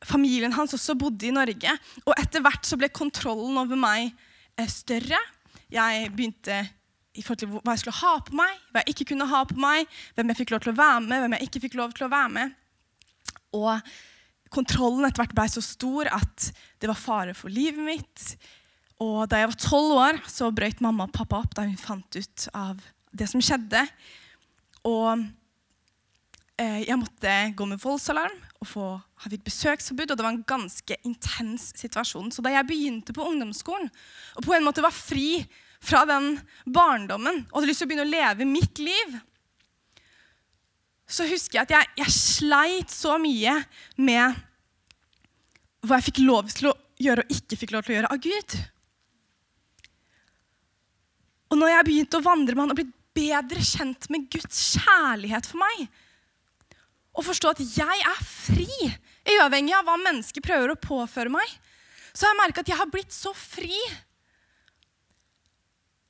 familien 0.08 0.54
hans 0.56 0.74
også 0.76 0.96
bodde 0.98 1.28
i 1.28 1.34
Norge. 1.34 1.74
Og 2.04 2.14
etter 2.18 2.44
hvert 2.44 2.66
så 2.66 2.78
ble 2.80 2.90
kontrollen 2.94 3.58
over 3.60 3.78
meg 3.78 4.10
eh, 4.58 4.70
større. 4.70 5.18
Jeg 5.72 6.08
begynte 6.14 6.62
i 7.12 7.20
forhold 7.20 7.42
til 7.42 7.50
hva 7.52 7.74
jeg 7.74 7.82
skulle 7.82 8.00
ha 8.00 8.14
på 8.24 8.36
meg, 8.38 8.56
hva 8.72 8.82
jeg 8.82 8.94
ikke 8.94 9.10
kunne 9.12 9.28
ha 9.28 9.42
på 9.48 9.58
meg, 9.60 9.90
hvem 10.16 10.32
jeg 10.32 10.40
fikk 10.40 10.54
lov 10.54 10.64
til 10.64 10.72
å 10.72 10.78
være 10.78 11.04
med, 11.04 11.20
hvem 11.20 11.36
jeg 11.36 11.48
ikke 11.48 11.62
fikk 11.66 11.76
lov 11.80 11.92
til 11.96 12.06
å 12.06 12.12
være 12.12 12.32
med. 12.38 12.54
Og 13.58 13.92
kontrollen 14.52 15.04
etter 15.08 15.22
hvert 15.22 15.36
ble 15.36 15.46
så 15.52 15.62
stor 15.64 16.08
at 16.12 16.48
det 16.80 16.88
var 16.88 17.00
fare 17.00 17.36
for 17.36 17.52
livet 17.52 17.84
mitt. 17.84 18.24
Og 19.02 19.26
da 19.28 19.42
jeg 19.42 19.50
var 19.50 19.60
tolv 19.60 19.98
år, 19.98 20.22
så 20.30 20.48
brøt 20.54 20.80
mamma 20.84 21.08
og 21.08 21.14
pappa 21.14 21.42
opp 21.42 21.56
da 21.58 21.66
hun 21.66 21.78
fant 21.80 22.16
ut 22.16 22.48
av 22.56 22.80
det 23.12 23.28
som 23.28 23.42
skjedde. 23.44 23.84
Og 24.88 25.24
eh, 26.56 26.80
jeg 26.86 27.00
måtte 27.00 27.36
gå 27.58 27.68
med 27.68 27.80
voldsalarm 27.82 28.40
og 28.62 28.68
få, 28.70 28.86
ha 29.02 29.32
fikk 29.32 29.44
besøksforbud. 29.48 30.12
Og 30.12 30.18
det 30.18 30.24
var 30.24 30.32
en 30.36 30.46
ganske 30.46 30.98
intens 31.08 31.72
situasjon. 31.80 32.30
Så 32.30 32.44
da 32.44 32.54
jeg 32.54 32.68
begynte 32.68 33.14
på 33.16 33.26
ungdomsskolen 33.26 33.90
og 34.38 34.46
på 34.46 34.54
en 34.56 34.66
måte 34.66 34.84
var 34.84 34.94
fri 34.94 35.42
fra 35.82 36.04
den 36.06 36.36
barndommen 36.70 37.42
og 37.48 37.58
hadde 37.58 37.72
lyst 37.72 37.82
til 37.82 37.88
å 37.88 37.92
begynne 37.92 38.06
å 38.06 38.12
leve 38.12 38.46
mitt 38.46 38.78
liv, 38.78 39.16
så 41.10 41.26
husker 41.28 41.58
jeg 41.58 41.66
at 41.66 41.74
jeg, 41.74 41.90
jeg 42.04 42.14
sleit 42.14 42.94
så 42.94 43.18
mye 43.20 43.58
med 44.00 44.38
hva 45.82 45.98
jeg 45.98 46.06
fikk 46.12 46.22
lov 46.22 46.52
til 46.54 46.70
å 46.70 46.76
gjøre 47.02 47.26
og 47.26 47.34
ikke 47.34 47.58
fikk 47.58 47.74
lov 47.74 47.84
til 47.84 47.92
å 47.92 47.96
gjøre 47.98 48.12
av 48.14 48.22
Gud. 48.22 48.56
Og 51.52 51.58
når 51.58 51.74
jeg 51.74 51.88
begynte 51.88 52.20
å 52.20 52.24
vandre 52.24 52.54
med 52.54 52.64
han 52.64 52.72
og 52.72 52.78
blitt 52.78 52.94
bedre 53.12 53.64
kjent 53.66 54.06
med 54.12 54.30
Guds 54.32 54.62
kjærlighet 54.78 55.50
for 55.50 55.60
meg, 55.60 55.82
og 57.12 57.26
forstå 57.26 57.52
at 57.52 57.62
jeg 57.76 58.04
er 58.08 58.22
fri, 58.24 58.68
uavhengig 59.36 59.74
av 59.76 59.86
hva 59.86 59.98
mennesker 60.00 60.44
prøver 60.44 60.72
å 60.72 60.80
påføre 60.80 61.32
meg, 61.32 61.48
så 62.12 62.26
har 62.26 62.34
jeg 62.34 62.40
merka 62.42 62.64
at 62.64 62.72
jeg 62.72 62.80
har 62.80 62.90
blitt 62.92 63.14
så 63.14 63.32
fri 63.36 63.76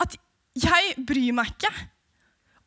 at 0.03 0.17
jeg 0.59 0.95
bryr 1.07 1.35
meg 1.37 1.53
ikke 1.53 1.71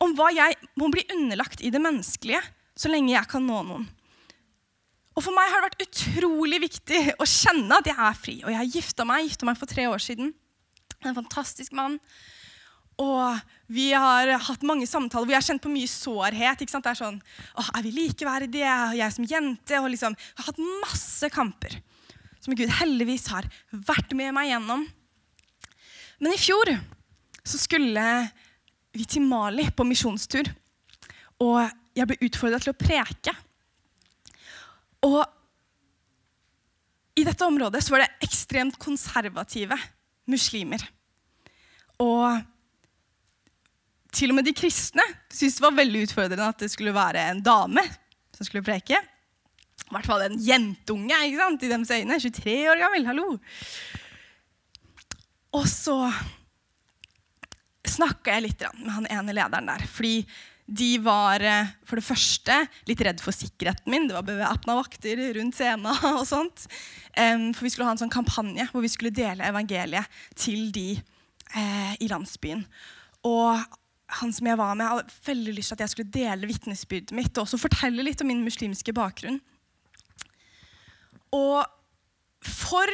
om 0.03 0.15
hva 0.15 0.29
jeg 0.35 0.55
må 0.79 0.89
bli 0.91 1.05
underlagt 1.15 1.63
i 1.63 1.71
det 1.71 1.81
menneskelige, 1.83 2.41
så 2.75 2.91
lenge 2.91 3.13
jeg 3.13 3.31
kan 3.31 3.45
nå 3.47 3.61
noen. 3.67 3.85
Og 5.15 5.23
For 5.23 5.31
meg 5.31 5.47
har 5.47 5.63
det 5.63 5.69
vært 5.69 5.85
utrolig 5.85 6.59
viktig 6.65 7.01
å 7.15 7.27
kjenne 7.29 7.77
at 7.79 7.87
jeg 7.87 7.95
er 7.95 8.17
fri. 8.19 8.33
Og 8.43 8.51
jeg 8.51 8.59
har 8.59 8.73
gifta 8.73 9.05
meg, 9.07 9.31
meg 9.47 9.59
for 9.59 9.71
tre 9.71 9.85
år 9.87 10.01
siden. 10.03 10.33
En 11.07 11.15
fantastisk 11.15 11.75
mann 11.75 11.95
og 12.99 13.39
vi 13.67 13.87
har 13.97 14.29
hatt 14.45 14.65
mange 14.67 14.85
samtaler 14.85 15.25
hvor 15.25 15.33
jeg 15.33 15.41
har 15.41 15.47
kjent 15.47 15.63
på 15.63 15.73
mye 15.73 15.89
sårhet. 15.89 16.61
ikke 16.61 16.73
sant? 16.73 16.85
Det 16.85 16.93
Er 16.93 16.99
sånn, 16.99 17.21
Åh, 17.57 17.69
er 17.77 17.85
vi 17.85 17.93
likeverdige? 17.95 18.73
Jeg 18.99 19.15
som 19.15 19.25
jente 19.25 19.79
og 19.81 19.89
liksom, 19.89 20.13
Jeg 20.13 20.43
har 20.43 20.51
hatt 20.51 20.65
masse 20.83 21.29
kamper 21.33 21.79
som 22.45 22.53
Gud 22.53 22.69
heldigvis 22.69 23.25
har 23.33 23.47
vært 23.73 24.13
med 24.13 24.35
meg 24.37 24.51
gjennom. 24.51 24.85
Men 26.21 26.35
i 26.35 26.37
fjor 26.37 26.69
så 27.41 27.57
skulle 27.57 28.03
vi 28.95 29.05
til 29.09 29.25
Mali 29.25 29.65
på 29.73 29.85
misjonstur. 29.87 30.45
Og 31.41 31.65
jeg 31.97 32.07
ble 32.07 32.21
utfordra 32.27 32.61
til 32.61 32.75
å 32.75 32.77
preke. 32.77 33.33
Og 35.09 35.21
i 37.17 37.25
dette 37.25 37.47
området 37.47 37.81
så 37.83 37.95
var 37.95 38.05
det 38.05 38.27
ekstremt 38.27 38.77
konservative 38.81 39.77
muslimer. 40.29 40.83
Og 42.03 42.43
til 44.15 44.31
og 44.31 44.39
med 44.39 44.47
de 44.47 44.55
kristne 44.55 45.03
syntes 45.27 45.59
det 45.59 45.65
var 45.65 45.75
veldig 45.75 46.05
utfordrende 46.07 46.47
at 46.53 46.63
det 46.63 46.71
skulle 46.71 46.95
være 46.95 47.27
en 47.31 47.43
dame 47.43 47.83
som 48.35 48.47
skulle 48.47 48.65
preke. 48.65 48.97
I 49.85 49.93
hvert 49.93 50.07
fall 50.07 50.25
en 50.25 50.39
jentunge 50.41 51.17
ikke 51.27 51.39
sant, 51.39 51.63
i 51.63 51.69
deres 51.71 51.91
øyne. 51.93 52.17
23 52.19 52.55
år 52.71 52.81
gammel. 52.81 53.05
Hallo. 53.07 53.27
Og 55.55 55.67
så 55.71 55.99
snakka 57.85 58.35
jeg 58.35 58.47
litt 58.47 58.65
med 58.81 58.91
han 58.95 59.07
ene 59.13 59.35
lederen 59.35 59.69
der. 59.69 59.85
Fordi 59.87 60.17
de 60.65 60.89
var 61.05 61.43
eh, 61.45 61.71
for 61.85 62.01
det 62.01 62.07
første 62.07 62.57
litt 62.89 63.03
redd 63.05 63.21
for 63.21 63.35
sikkerheten 63.35 63.91
min. 63.93 64.07
Det 64.09 64.17
var 64.17 64.25
bevæpna 64.25 64.79
vakter 64.79 65.21
rundt 65.37 65.59
scenen. 65.59 65.91
og 66.15 66.25
sånt. 66.27 66.65
For 67.15 67.63
vi 67.63 67.71
skulle 67.71 67.87
ha 67.87 67.95
en 67.95 68.01
sånn 68.01 68.11
kampanje 68.11 68.67
hvor 68.71 68.83
vi 68.83 68.91
skulle 68.91 69.15
dele 69.15 69.45
evangeliet 69.47 70.19
til 70.35 70.71
de 70.75 70.89
eh, 70.97 71.93
i 72.01 72.09
landsbyen. 72.11 72.65
Og 73.29 73.61
han 74.19 74.33
som 74.33 74.47
jeg 74.47 74.59
var 74.59 74.75
med, 74.77 74.87
hadde 74.87 75.15
veldig 75.25 75.53
lyst 75.57 75.71
til 75.71 75.77
at 75.77 75.85
jeg 75.85 75.93
skulle 75.95 76.13
dele 76.13 76.49
vitnesbyrdet 76.49 77.15
mitt 77.17 77.33
og 77.35 77.45
også 77.45 77.59
fortelle 77.61 78.05
litt 78.05 78.21
om 78.21 78.29
min 78.29 78.43
muslimske 78.45 78.93
bakgrunn. 78.95 79.39
Og 81.33 81.65
for 82.45 82.91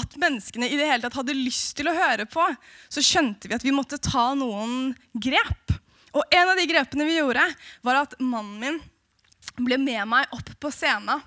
at 0.00 0.16
menneskene 0.20 0.68
i 0.68 0.78
det 0.78 0.86
hele 0.86 1.02
tatt 1.04 1.18
hadde 1.18 1.36
lyst 1.36 1.74
til 1.78 1.90
å 1.90 1.96
høre 1.96 2.26
på, 2.30 2.44
så 2.92 3.04
skjønte 3.04 3.48
vi 3.48 3.56
at 3.56 3.64
vi 3.64 3.74
måtte 3.74 4.00
ta 4.02 4.30
noen 4.38 4.92
grep. 5.12 5.74
Og 6.12 6.22
en 6.34 6.52
av 6.52 6.58
de 6.58 6.68
grepene 6.68 7.06
vi 7.08 7.18
gjorde, 7.18 7.44
var 7.86 8.02
at 8.02 8.16
mannen 8.20 8.60
min 8.60 8.80
ble 9.60 9.76
med 9.80 10.06
meg 10.08 10.32
opp 10.36 10.52
på 10.60 10.70
scenen 10.72 11.20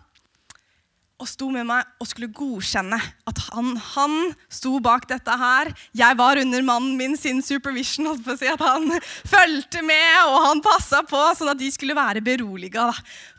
og 1.23 1.29
sto 1.29 1.47
med 1.53 1.65
meg 1.69 1.87
og 2.03 2.07
skulle 2.09 2.31
godkjenne 2.35 2.97
at 2.99 3.41
han, 3.49 3.73
han 3.95 4.15
sto 4.51 4.75
bak 4.83 5.07
dette 5.09 5.35
her. 5.39 5.71
Jeg 5.95 6.17
var 6.19 6.41
under 6.41 6.65
mannen 6.67 6.97
min 6.99 7.15
sin 7.19 7.39
supervision, 7.45 8.09
holdt 8.11 8.25
på 8.25 8.35
å 8.35 8.39
si, 8.39 8.49
at 8.51 8.63
han 8.63 8.89
fulgte 9.31 9.83
med 9.87 10.17
og 10.27 10.39
han 10.49 10.63
passa 10.65 11.03
på, 11.07 11.21
sånn 11.37 11.53
at 11.53 11.61
de 11.61 11.69
skulle 11.73 11.97
være 11.97 12.23
beroliga 12.25 12.89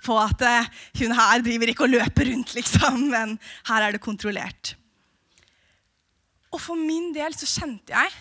på 0.04 0.16
at 0.20 0.44
eh, 0.48 0.70
hun 1.02 1.14
her 1.16 1.44
driver 1.44 1.72
ikke 1.72 1.86
og 1.86 1.94
løper 1.94 2.30
rundt, 2.32 2.54
liksom, 2.56 3.08
men 3.12 3.36
her 3.68 3.86
er 3.86 3.96
det 3.96 4.04
kontrollert. 4.04 4.74
Og 6.54 6.62
for 6.62 6.78
min 6.78 7.10
del 7.14 7.34
så 7.36 7.48
kjente 7.50 7.92
jeg 7.92 8.14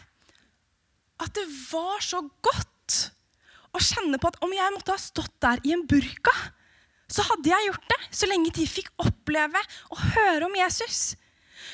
at 1.24 1.32
det 1.38 1.46
var 1.70 2.02
så 2.04 2.20
godt 2.44 3.00
å 3.74 3.82
kjenne 3.82 4.20
på 4.22 4.30
at 4.30 4.42
om 4.46 4.52
jeg 4.54 4.74
måtte 4.76 4.94
ha 4.94 5.02
stått 5.02 5.34
der 5.42 5.62
i 5.66 5.74
en 5.76 5.86
burka, 5.90 6.34
så 7.12 7.26
hadde 7.28 7.52
jeg 7.52 7.68
gjort 7.68 7.92
det. 7.92 8.00
Så 8.14 8.30
lenge 8.30 8.54
de 8.56 8.70
fikk 8.70 8.90
oppleve 9.02 9.60
og 9.92 10.02
høre 10.16 10.48
om 10.48 10.56
Jesus. 10.58 11.14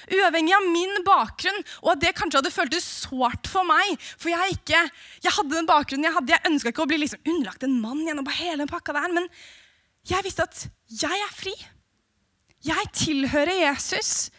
Uavhengig 0.10 0.54
av 0.56 0.66
min 0.70 1.04
bakgrunn, 1.06 1.60
og 1.84 1.94
at 1.94 2.02
det 2.04 2.16
kanskje 2.18 2.40
hadde 2.40 2.54
føltes 2.54 2.88
sårt 3.06 3.50
for 3.50 3.68
meg. 3.68 3.96
For 4.18 4.32
jeg, 4.32 4.58
ikke, 4.58 4.82
jeg 5.26 5.36
hadde 5.36 5.56
den 5.56 5.70
bakgrunnen 5.70 6.08
jeg 6.08 6.16
hadde. 6.18 6.34
Jeg 6.36 6.52
ønska 6.52 6.74
ikke 6.74 6.86
å 6.86 6.90
bli 6.90 7.02
liksom 7.04 7.24
underlagt 7.26 7.66
en 7.66 7.78
mann 7.82 8.06
gjennom 8.08 8.30
hele 8.40 8.64
den 8.64 8.72
pakka 8.72 8.96
der. 8.98 9.14
Men 9.16 9.30
jeg 10.10 10.26
visste 10.26 10.48
at 10.48 10.66
jeg 10.90 11.26
er 11.26 11.36
fri. 11.36 11.54
Jeg 12.66 12.92
tilhører 12.98 13.62
Jesus. 13.62 14.30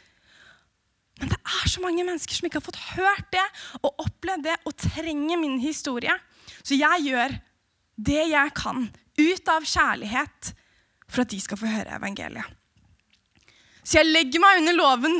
Men 1.20 1.32
det 1.32 1.38
er 1.38 1.68
så 1.68 1.82
mange 1.84 2.04
mennesker 2.06 2.36
som 2.36 2.48
ikke 2.48 2.60
har 2.60 2.66
fått 2.66 2.82
hørt 2.96 3.28
det 3.34 3.44
og 3.82 4.06
opplevd 4.06 4.46
det 4.48 4.56
og 4.64 4.76
trenger 4.80 5.40
min 5.40 5.58
historie. 5.62 6.14
Så 6.62 6.78
jeg 6.78 7.06
gjør 7.10 7.36
det 8.00 8.22
jeg 8.30 8.56
kan 8.56 8.86
ut 9.20 9.52
av 9.52 9.66
kjærlighet 9.68 10.54
for 11.10 11.24
at 11.24 11.30
de 11.32 11.40
skal 11.42 11.58
få 11.58 11.68
høre 11.70 11.98
evangeliet. 11.98 12.56
Så 13.82 13.98
jeg 13.98 14.10
legger 14.10 14.42
meg 14.42 14.60
under 14.60 14.76
loven, 14.76 15.16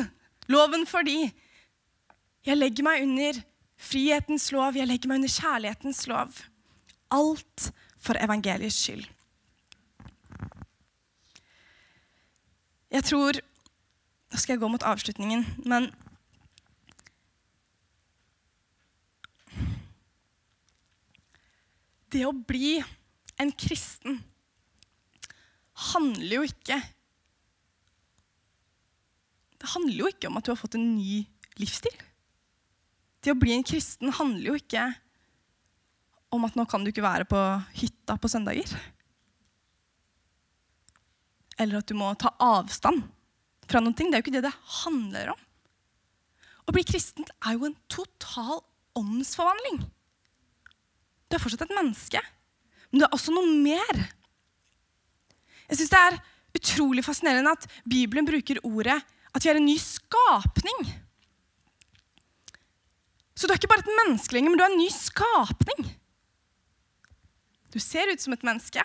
loven 0.53 0.87
for 0.87 1.03
de. 1.07 1.31
jeg 2.47 2.57
legger 2.57 2.85
meg 2.87 3.03
under 3.03 3.43
frihetens 3.81 4.51
lov, 4.53 4.77
jeg 4.77 4.87
legger 4.87 5.09
meg 5.09 5.23
under 5.23 5.33
kjærlighetens 5.33 6.07
lov. 6.07 6.43
Alt 7.11 7.73
for 7.99 8.17
evangeliets 8.21 8.77
skyld. 8.77 9.09
Jeg 12.91 13.05
tror 13.05 13.41
nå 14.31 14.39
skal 14.39 14.55
jeg 14.55 14.63
gå 14.63 14.69
mot 14.71 14.87
avslutningen, 14.87 15.45
men 15.67 15.91
Det 22.11 22.25
å 22.27 22.33
bli 22.35 22.81
en 23.39 23.53
kristen 23.55 24.17
handler 25.81 26.41
jo 26.41 26.47
ikke 26.47 26.77
Det 29.61 29.69
handler 29.75 29.99
jo 29.99 30.09
ikke 30.09 30.29
om 30.31 30.39
at 30.41 30.47
du 30.47 30.53
har 30.55 30.59
fått 30.61 30.79
en 30.79 30.87
ny 30.97 31.19
livsstil. 31.61 31.97
Det 33.21 33.35
å 33.35 33.37
bli 33.37 33.53
en 33.53 33.67
kristen 33.67 34.09
handler 34.17 34.47
jo 34.47 34.57
ikke 34.57 34.87
om 36.33 36.47
at 36.47 36.57
nå 36.57 36.65
kan 36.71 36.81
du 36.81 36.89
ikke 36.89 37.05
være 37.05 37.27
på 37.29 37.41
hytta 37.83 38.17
på 38.17 38.31
søndager. 38.33 38.73
Eller 41.61 41.83
at 41.83 41.91
du 41.91 41.97
må 41.99 42.09
ta 42.17 42.33
avstand 42.41 43.05
fra 43.69 43.83
noen 43.85 43.97
ting. 43.99 44.09
Det 44.09 44.17
er 44.17 44.23
jo 44.23 44.29
ikke 44.31 44.37
det 44.39 44.47
det 44.49 44.57
handler 44.81 45.35
om. 45.35 45.43
Å 46.65 46.75
bli 46.75 46.87
kristen 46.87 47.27
er 47.45 47.59
jo 47.59 47.69
en 47.69 47.77
total 47.93 48.63
åndsforvandling. 48.97 49.83
Du 51.29 51.37
er 51.37 51.43
fortsatt 51.43 51.67
et 51.67 51.77
menneske, 51.77 52.23
men 52.91 53.03
du 53.03 53.07
er 53.07 53.15
også 53.15 53.35
noe 53.35 53.53
mer. 53.61 54.01
Jeg 55.71 55.79
synes 55.79 55.91
Det 55.91 55.99
er 55.99 56.19
utrolig 56.55 57.05
fascinerende 57.05 57.53
at 57.55 57.67
Bibelen 57.89 58.27
bruker 58.27 58.59
ordet 58.67 58.99
at 59.35 59.45
vi 59.45 59.49
er 59.49 59.61
en 59.61 59.69
ny 59.69 59.77
skapning. 59.79 60.81
Så 63.39 63.47
du 63.47 63.53
er 63.53 63.61
ikke 63.61 63.71
bare 63.71 63.85
et 63.85 63.95
menneske 64.03 64.35
lenger, 64.35 64.51
men 64.51 64.59
du 64.59 64.65
er 64.65 64.73
en 64.73 64.83
ny 64.83 64.89
skapning. 64.91 65.87
Du 67.71 67.79
ser 67.79 68.11
ut 68.11 68.21
som 68.21 68.35
et 68.35 68.43
menneske. 68.45 68.83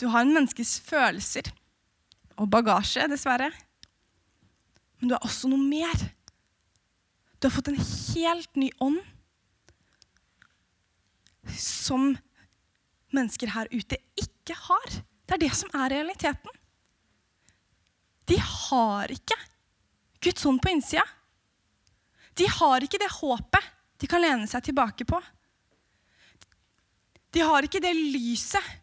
Du 0.00 0.08
har 0.12 0.20
en 0.22 0.34
menneskes 0.34 0.76
følelser 0.84 1.48
og 2.36 2.50
bagasje, 2.52 3.08
dessverre. 3.08 3.50
Men 5.00 5.08
du 5.10 5.16
er 5.16 5.24
også 5.24 5.48
noe 5.48 5.64
mer. 5.64 5.96
Du 7.40 7.48
har 7.48 7.54
fått 7.56 7.72
en 7.72 7.80
helt 7.80 8.60
ny 8.60 8.68
ånd 8.84 9.00
som 11.56 12.12
mennesker 13.16 13.56
her 13.56 13.70
ute 13.72 13.96
ikke 14.20 14.56
har. 14.68 15.00
Det 15.30 15.36
er 15.36 15.44
det 15.44 15.54
som 15.54 15.70
er 15.78 15.92
realiteten. 15.92 16.56
De 18.26 18.34
har 18.42 19.12
ikke 19.14 19.36
Guds 20.18 20.46
ånd 20.46 20.58
på 20.58 20.72
innsida. 20.72 21.04
De 22.34 22.48
har 22.50 22.82
ikke 22.82 22.98
det 22.98 23.12
håpet 23.14 23.68
de 24.02 24.08
kan 24.10 24.24
lene 24.24 24.48
seg 24.50 24.64
tilbake 24.66 25.06
på. 25.06 25.20
De 27.30 27.46
har 27.46 27.62
ikke 27.62 27.82
det 27.84 27.94
lyset 27.94 28.74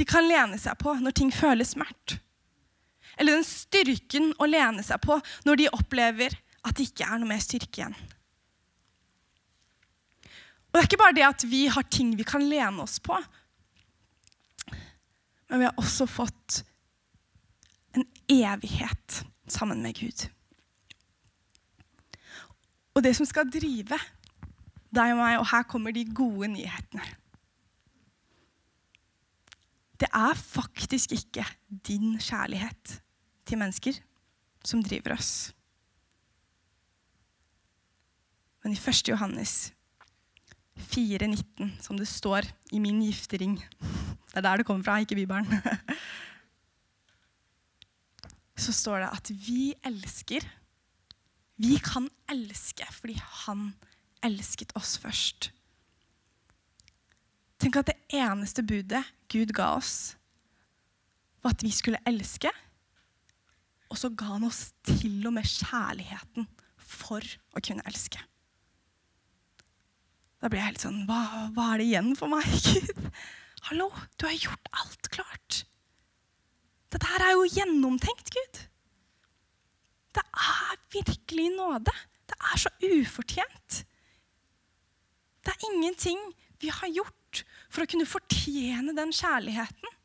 de 0.00 0.08
kan 0.08 0.24
lene 0.24 0.56
seg 0.56 0.78
på 0.80 0.96
når 1.04 1.18
ting 1.20 1.28
føles 1.36 1.76
mørkt. 1.76 2.16
Eller 3.20 3.36
den 3.36 3.44
styrken 3.46 4.32
å 4.40 4.48
lene 4.48 4.82
seg 4.82 5.04
på 5.04 5.20
når 5.44 5.60
de 5.60 5.70
opplever 5.76 6.32
at 6.64 6.78
det 6.78 6.88
ikke 6.88 7.04
er 7.04 7.20
noe 7.20 7.28
mer 7.28 7.44
styrke 7.44 7.82
igjen. 7.82 7.96
Og 10.72 10.72
Det 10.72 10.80
er 10.80 10.88
ikke 10.88 11.04
bare 11.04 11.20
det 11.20 11.28
at 11.28 11.44
vi 11.46 11.66
har 11.70 11.92
ting 11.92 12.16
vi 12.16 12.24
kan 12.26 12.48
lene 12.48 12.82
oss 12.82 12.96
på, 13.04 13.20
men 15.54 15.60
vi 15.62 15.66
har 15.68 15.76
også 15.78 16.08
fått 16.10 16.64
en 17.94 18.02
evighet 18.26 19.20
sammen 19.46 19.84
med 19.84 19.94
Gud. 19.94 20.24
Og 22.98 23.04
det 23.06 23.12
som 23.14 23.28
skal 23.30 23.46
drive 23.46 23.94
deg 24.90 25.12
og 25.12 25.20
meg, 25.20 25.36
og 25.38 25.46
her 25.52 25.62
kommer 25.70 25.94
de 25.94 26.02
gode 26.10 26.48
nyhetene 26.56 27.06
Det 30.02 30.08
er 30.10 30.34
faktisk 30.34 31.14
ikke 31.14 31.46
din 31.86 32.18
kjærlighet 32.18 32.96
til 33.46 33.62
mennesker 33.62 34.02
som 34.66 34.82
driver 34.82 35.14
oss. 35.14 35.52
Men 38.64 38.74
i 38.74 38.80
1. 38.80 39.06
Johannes 39.12 39.70
4,19, 40.90 41.78
som 41.78 41.94
det 41.94 42.10
står 42.10 42.50
i 42.74 42.82
min 42.82 43.04
giftering 43.06 43.60
Det 44.34 44.40
er 44.40 44.46
der 44.48 44.60
det 44.60 44.66
kommer 44.66 44.82
fra, 44.82 44.98
ikke 44.98 45.14
Bibelen. 45.14 45.46
Så 48.64 48.74
står 48.74 49.04
det 49.04 49.10
at 49.14 49.30
vi 49.46 49.74
elsker. 49.86 50.42
Vi 51.56 51.78
kan 51.78 52.08
elske 52.30 52.86
fordi 52.90 53.14
han 53.46 53.68
elsket 54.26 54.74
oss 54.74 54.98
først. 54.98 55.52
Tenk 57.62 57.78
at 57.78 57.92
det 57.92 58.18
eneste 58.18 58.66
budet 58.66 59.04
Gud 59.30 59.54
ga 59.54 59.76
oss, 59.78 60.16
var 61.42 61.54
at 61.54 61.62
vi 61.62 61.70
skulle 61.70 62.02
elske 62.06 62.50
og 63.94 64.00
så 64.00 64.10
ga 64.10 64.32
han 64.34 64.48
oss 64.48 64.72
til 64.82 65.22
og 65.28 65.36
med 65.36 65.46
kjærligheten 65.46 66.48
for 66.82 67.22
å 67.54 67.62
kunne 67.62 67.84
elske. 67.86 68.18
Da 70.42 70.50
blir 70.50 70.60
jeg 70.60 70.72
helt 70.72 70.82
sånn 70.82 71.04
hva, 71.08 71.20
hva 71.54 71.68
er 71.72 71.80
det 71.80 71.86
igjen 71.92 72.10
for 72.18 72.32
meg, 72.32 72.48
Gud? 72.66 73.06
Hallo, 73.64 73.88
du 74.20 74.26
har 74.26 74.34
gjort 74.36 74.68
alt 74.76 75.08
klart. 75.08 75.62
Dette 76.92 77.08
her 77.08 77.22
er 77.24 77.32
jo 77.32 77.46
gjennomtenkt, 77.48 78.28
Gud. 78.34 78.58
Det 80.14 80.24
er 80.36 80.82
virkelig 80.92 81.46
nåde. 81.56 81.94
Det 82.28 82.36
er 82.52 82.60
så 82.60 82.72
ufortjent. 82.84 83.78
Det 85.44 85.54
er 85.54 85.64
ingenting 85.70 86.20
vi 86.60 86.68
har 86.68 86.92
gjort 86.92 87.44
for 87.72 87.84
å 87.84 87.88
kunne 87.88 88.08
fortjene 88.08 88.92
den 88.96 89.16
kjærligheten. 89.16 89.96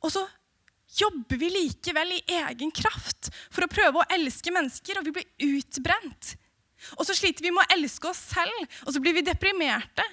Og 0.00 0.14
så 0.16 0.24
jobber 1.02 1.36
vi 1.36 1.52
likevel 1.52 2.16
i 2.16 2.24
egen 2.40 2.72
kraft 2.72 3.28
for 3.52 3.64
å 3.64 3.72
prøve 3.72 4.00
å 4.00 4.08
elske 4.16 4.52
mennesker, 4.56 4.98
og 4.98 5.08
vi 5.08 5.14
blir 5.20 5.52
utbrent. 5.52 6.34
Og 6.96 7.04
så 7.06 7.14
sliter 7.16 7.44
vi 7.44 7.52
med 7.52 7.66
å 7.66 7.76
elske 7.76 8.08
oss 8.08 8.24
selv, 8.32 8.80
og 8.86 8.96
så 8.96 9.04
blir 9.04 9.20
vi 9.20 9.28
deprimerte. 9.28 10.08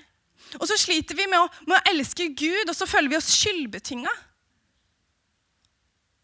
Og 0.57 0.65
så 0.69 0.77
sliter 0.79 1.17
vi 1.17 1.27
med 1.29 1.43
å, 1.43 1.47
med 1.69 1.77
å 1.77 1.91
elske 1.91 2.31
Gud, 2.33 2.69
og 2.69 2.75
så 2.77 2.87
føler 2.89 3.11
vi 3.11 3.19
oss 3.19 3.29
skyldbetynga. 3.35 4.13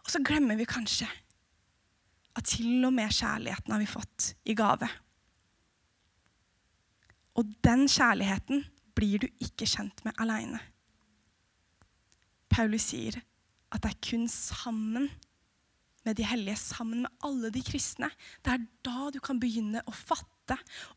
Og 0.06 0.14
så 0.14 0.22
glemmer 0.26 0.58
vi 0.58 0.68
kanskje 0.70 1.08
at 2.36 2.50
til 2.52 2.84
og 2.84 2.94
med 2.94 3.14
kjærligheten 3.16 3.74
har 3.74 3.82
vi 3.82 3.90
fått 3.90 4.32
i 4.50 4.56
gave. 4.58 4.90
Og 7.36 7.52
den 7.66 7.86
kjærligheten 7.92 8.66
blir 8.96 9.24
du 9.24 9.28
ikke 9.44 9.68
kjent 9.68 10.04
med 10.06 10.18
aleine. 10.24 10.62
Paulus 12.52 12.90
sier 12.92 13.18
at 13.74 13.84
det 13.84 13.92
er 13.92 14.04
kun 14.08 14.28
sammen 14.32 15.10
med 16.06 16.16
de 16.20 16.28
hellige, 16.28 16.60
sammen 16.62 17.02
med 17.04 17.26
alle 17.26 17.50
de 17.52 17.64
kristne, 17.66 18.12
det 18.46 18.54
er 18.54 18.66
da 18.86 19.10
du 19.12 19.20
kan 19.24 19.40
begynne 19.42 19.82
å 19.90 19.96
fatte 19.96 20.35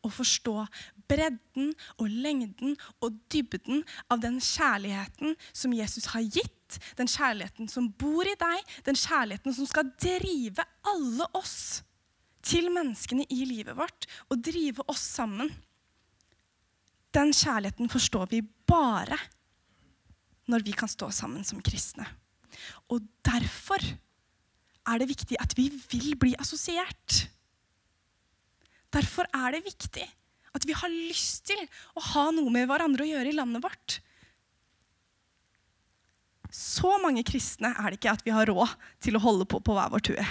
og 0.05 0.13
forstå 0.13 0.65
bredden 1.09 1.73
og 1.97 2.09
lengden 2.09 2.75
og 3.01 3.17
dybden 3.33 3.83
av 4.13 4.21
den 4.21 4.37
kjærligheten 4.43 5.33
som 5.51 5.73
Jesus 5.73 6.11
har 6.13 6.25
gitt, 6.25 6.77
den 6.99 7.09
kjærligheten 7.09 7.69
som 7.71 7.89
bor 7.89 8.27
i 8.29 8.37
deg, 8.39 8.75
den 8.85 8.99
kjærligheten 8.99 9.55
som 9.57 9.69
skal 9.69 9.89
drive 9.97 10.65
alle 10.93 11.29
oss 11.37 11.81
til 12.45 12.69
menneskene 12.73 13.25
i 13.33 13.41
livet 13.49 13.75
vårt 13.77 14.07
og 14.29 14.43
drive 14.45 14.85
oss 14.87 15.03
sammen. 15.17 15.49
Den 17.15 17.33
kjærligheten 17.33 17.89
forstår 17.89 18.29
vi 18.31 18.43
bare 18.69 19.17
når 20.49 20.63
vi 20.65 20.73
kan 20.77 20.89
stå 20.89 21.09
sammen 21.13 21.43
som 21.45 21.61
kristne. 21.61 22.05
Og 22.89 23.01
derfor 23.25 23.81
er 24.89 25.01
det 25.01 25.09
viktig 25.09 25.37
at 25.41 25.53
vi 25.57 25.69
vil 25.91 26.15
bli 26.19 26.33
assosiert. 26.41 27.29
Derfor 28.93 29.29
er 29.35 29.53
det 29.53 29.65
viktig 29.67 30.05
at 30.57 30.65
vi 30.65 30.75
har 30.77 30.89
lyst 30.89 31.45
til 31.49 31.59
å 31.97 32.03
ha 32.13 32.29
noe 32.33 32.51
med 32.53 32.69
hverandre 32.69 33.05
å 33.05 33.09
gjøre 33.11 33.31
i 33.31 33.37
landet 33.37 33.63
vårt. 33.63 33.99
Så 36.49 36.95
mange 37.03 37.21
kristne 37.27 37.75
er 37.77 37.91
det 37.91 37.99
ikke 37.99 38.15
at 38.15 38.25
vi 38.25 38.33
har 38.33 38.49
råd 38.49 38.73
til 39.03 39.17
å 39.17 39.21
holde 39.21 39.45
på 39.49 39.61
på 39.61 39.75
hver 39.77 39.91
vår 39.93 40.05
tue. 40.09 40.25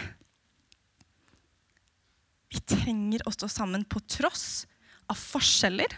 Vi 2.49 2.61
trenger 2.65 3.23
å 3.29 3.35
stå 3.35 3.47
sammen 3.53 3.85
på 3.87 4.01
tross 4.11 4.67
av 5.09 5.19
forskjeller, 5.21 5.93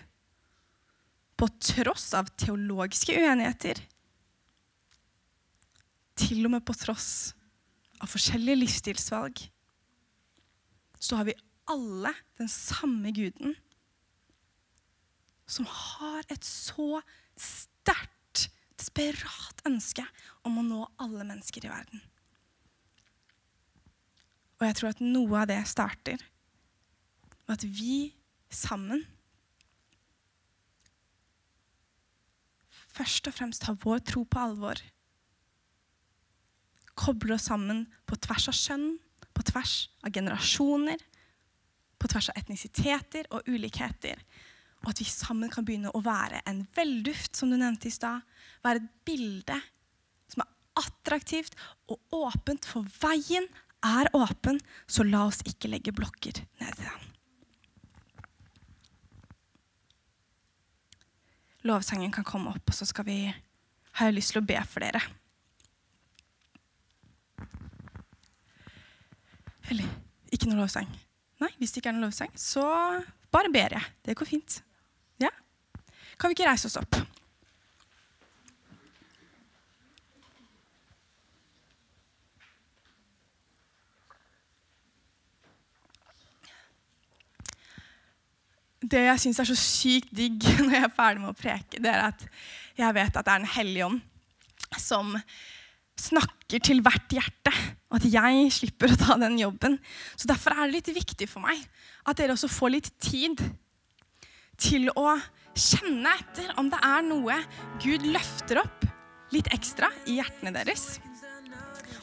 på 1.41 1.49
tross 1.63 2.11
av 2.19 2.29
teologiske 2.37 3.17
uenigheter, 3.17 3.81
til 6.21 6.45
og 6.45 6.53
med 6.53 6.67
på 6.69 6.77
tross 6.77 7.33
av 8.03 8.11
forskjellige 8.13 8.61
livsstilsvalg. 8.61 9.41
Så 11.01 11.17
har 11.17 11.31
vi 11.31 11.37
alle 11.71 12.13
den 12.41 12.51
samme 12.51 13.13
guden 13.15 13.55
som 15.51 15.67
har 15.67 16.27
et 16.31 16.47
så 16.47 17.01
sterkt, 17.39 18.49
desperat 18.79 19.65
ønske 19.69 20.05
om 20.47 20.61
å 20.61 20.67
nå 20.67 20.85
alle 21.03 21.27
mennesker 21.27 21.67
i 21.67 21.73
verden. 21.73 22.03
Og 24.61 24.67
jeg 24.69 24.77
tror 24.79 24.93
at 24.93 25.03
noe 25.03 25.41
av 25.41 25.49
det 25.51 25.59
starter 25.69 26.23
med 27.49 27.57
at 27.57 27.67
vi 27.67 28.13
sammen 28.53 29.03
først 32.91 33.31
og 33.31 33.37
fremst 33.37 33.67
har 33.69 33.79
vår 33.81 34.03
tro 34.07 34.25
på 34.29 34.43
alvor. 34.43 34.81
Kobler 36.99 37.39
oss 37.39 37.49
sammen 37.49 37.87
på 38.07 38.19
tvers 38.21 38.51
av 38.53 38.59
kjønn, 38.59 38.91
på 39.33 39.47
tvers 39.49 39.75
av 40.05 40.13
generasjoner, 40.13 41.01
på 42.01 42.09
tvers 42.09 42.31
av 42.33 42.41
etnisiteter 42.41 43.29
og 43.35 43.47
ulikheter. 43.49 44.23
Og 44.81 44.95
at 44.95 45.03
vi 45.03 45.09
sammen 45.09 45.53
kan 45.53 45.67
begynne 45.69 45.93
å 45.93 46.01
være 46.05 46.41
en 46.49 46.63
velduft, 46.77 47.37
som 47.37 47.53
du 47.53 47.59
nevnte 47.61 47.91
i 47.91 47.95
stad. 47.95 48.25
Være 48.65 48.81
et 48.81 48.89
bilde 49.05 49.59
som 50.31 50.45
er 50.45 50.53
attraktivt 50.81 51.57
og 51.91 52.01
åpent, 52.17 52.65
for 52.65 52.89
veien 53.03 53.49
er 53.85 54.11
åpen, 54.17 54.61
så 54.89 55.05
la 55.05 55.27
oss 55.29 55.43
ikke 55.49 55.71
legge 55.73 55.93
blokker 55.97 56.43
ned 56.61 56.81
i 56.81 56.89
den. 56.89 57.07
Lovsangen 61.69 62.13
kan 62.13 62.25
komme 62.25 62.55
opp, 62.55 62.73
og 62.73 62.77
så 62.77 62.89
skal 62.89 63.05
vi, 63.05 63.19
har 63.99 64.09
jeg 64.09 64.17
lyst 64.17 64.33
til 64.33 64.41
å 64.41 64.49
be 64.49 64.57
for 64.65 64.81
dere. 64.81 65.03
Eller 69.69 69.93
ikke 70.33 70.49
noe 70.49 70.63
lovsang. 70.63 70.89
Nei, 71.41 71.49
hvis 71.57 71.73
det 71.73 71.81
ikke 71.81 71.89
er 71.93 71.97
noen 71.97 72.11
lovsang, 72.11 72.33
så 72.37 72.65
bare 73.33 73.53
ber 73.53 73.79
jeg. 73.79 73.93
Det 74.05 74.17
går 74.19 74.29
fint. 74.29 74.59
Ja? 75.23 75.31
Kan 76.21 76.29
vi 76.29 76.37
ikke 76.37 76.51
reise 76.51 76.69
oss 76.69 76.77
opp? 76.77 76.99
Det 88.91 89.01
jeg 89.05 89.21
syns 89.23 89.39
er 89.39 89.49
så 89.49 89.57
sykt 89.57 90.13
digg 90.17 90.45
når 90.65 90.75
jeg 90.75 90.85
er 90.85 90.95
ferdig 90.97 91.23
med 91.23 91.33
å 91.33 91.39
preke, 91.39 91.81
det 91.81 91.91
er 91.93 92.11
at 92.11 92.27
jeg 92.81 92.97
vet 92.97 93.17
at 93.17 93.27
det 93.27 93.33
er 93.33 93.43
Den 93.45 93.55
hellige 93.55 93.89
ånd 93.89 94.01
som 94.81 95.17
snakker 96.01 96.63
til 96.65 96.81
hvert 96.85 97.13
hjerte, 97.15 97.53
og 97.91 97.99
at 97.99 98.07
jeg 98.11 98.53
slipper 98.55 98.93
å 98.93 98.99
ta 98.99 99.17
den 99.21 99.39
jobben. 99.41 99.79
Så 100.17 100.31
Derfor 100.31 100.55
er 100.55 100.67
det 100.67 100.79
litt 100.79 100.93
viktig 101.03 101.29
for 101.31 101.45
meg 101.45 101.61
at 102.09 102.19
dere 102.19 102.37
også 102.37 102.51
får 102.51 102.75
litt 102.77 102.91
tid 103.03 103.43
til 104.61 104.91
å 104.97 105.15
kjenne 105.57 106.13
etter 106.21 106.53
om 106.61 106.69
det 106.71 106.79
er 106.85 107.05
noe 107.05 107.37
Gud 107.83 108.05
løfter 108.07 108.63
opp 108.63 108.87
litt 109.35 109.51
ekstra 109.55 109.91
i 110.11 110.19
hjertene 110.19 110.53
deres. 110.55 110.99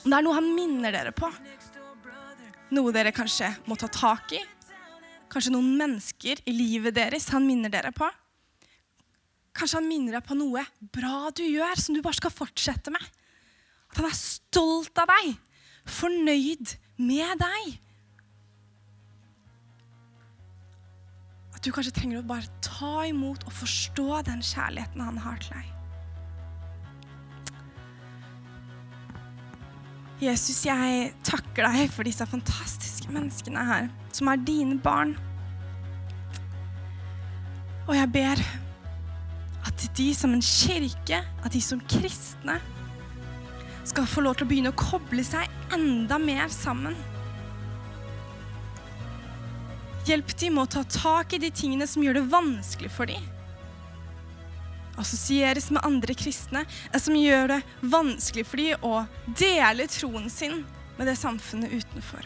Om 0.04 0.12
det 0.12 0.18
er 0.18 0.26
noe 0.26 0.38
han 0.38 0.54
minner 0.56 0.94
dere 0.96 1.12
på. 1.16 1.30
Noe 2.76 2.94
dere 2.96 3.14
kanskje 3.16 3.50
må 3.68 3.78
ta 3.80 3.90
tak 3.92 4.34
i. 4.36 4.42
Kanskje 5.32 5.54
noen 5.54 5.74
mennesker 5.80 6.40
i 6.48 6.56
livet 6.56 6.96
deres 6.96 7.28
han 7.34 7.46
minner 7.48 7.72
dere 7.72 7.92
på. 7.96 8.08
Kanskje 9.58 9.80
han 9.80 9.90
minner 9.90 10.18
deg 10.18 10.28
på 10.28 10.38
noe 10.38 10.64
bra 10.94 11.32
du 11.36 11.44
gjør, 11.44 11.80
som 11.82 11.96
du 11.96 12.04
bare 12.06 12.20
skal 12.20 12.34
fortsette 12.34 12.94
med. 12.94 13.04
Han 13.98 14.06
er 14.06 14.18
stolt 14.18 15.00
av 15.02 15.10
deg, 15.10 15.38
fornøyd 15.90 16.76
med 17.02 17.42
deg. 17.42 17.78
At 21.58 21.66
du 21.66 21.72
kanskje 21.74 21.96
trenger 21.96 22.22
å 22.22 22.28
bare 22.30 22.46
ta 22.62 23.08
imot 23.10 23.48
og 23.48 23.56
forstå 23.58 24.22
den 24.28 24.44
kjærligheten 24.46 25.02
han 25.02 25.18
har 25.24 25.42
til 25.42 25.58
deg. 25.58 25.74
Jesus, 30.18 30.64
jeg 30.66 31.12
takker 31.26 31.66
deg 31.66 31.92
for 31.94 32.06
disse 32.06 32.26
fantastiske 32.26 33.10
menneskene 33.14 33.66
her, 33.66 33.90
som 34.14 34.30
er 34.32 34.46
dine 34.46 34.78
barn. 34.82 35.14
Og 37.88 37.94
jeg 37.98 38.10
ber 38.14 38.42
at 39.68 39.86
de 39.98 40.08
som 40.18 40.34
en 40.34 40.42
kirke, 40.42 41.22
at 41.22 41.54
de 41.54 41.62
som 41.62 41.82
kristne, 41.90 42.58
skal 43.88 44.08
få 44.10 44.24
lov 44.26 44.38
til 44.38 44.48
å 44.48 44.50
begynne 44.50 44.74
å 44.74 44.78
koble 44.78 45.24
seg 45.26 45.48
enda 45.76 46.20
mer 46.22 46.50
sammen. 46.54 46.96
Hjelp 50.08 50.32
dem 50.40 50.56
med 50.56 50.68
å 50.68 50.72
ta 50.78 50.84
tak 50.88 51.34
i 51.36 51.42
de 51.42 51.50
tingene 51.52 51.88
som 51.90 52.04
gjør 52.04 52.22
det 52.22 52.30
vanskelig 52.32 52.92
for 52.96 53.10
dem. 53.10 53.24
Assosieres 54.98 55.68
med 55.70 55.84
andre 55.86 56.16
kristne, 56.18 56.64
som 56.96 57.18
gjør 57.18 57.52
det 57.52 57.60
vanskelig 57.86 58.48
for 58.48 58.62
dem 58.64 58.88
å 58.88 59.04
dele 59.38 59.86
troen 59.92 60.30
sin 60.32 60.64
med 60.98 61.10
det 61.12 61.18
samfunnet 61.20 61.76
utenfor. 61.76 62.24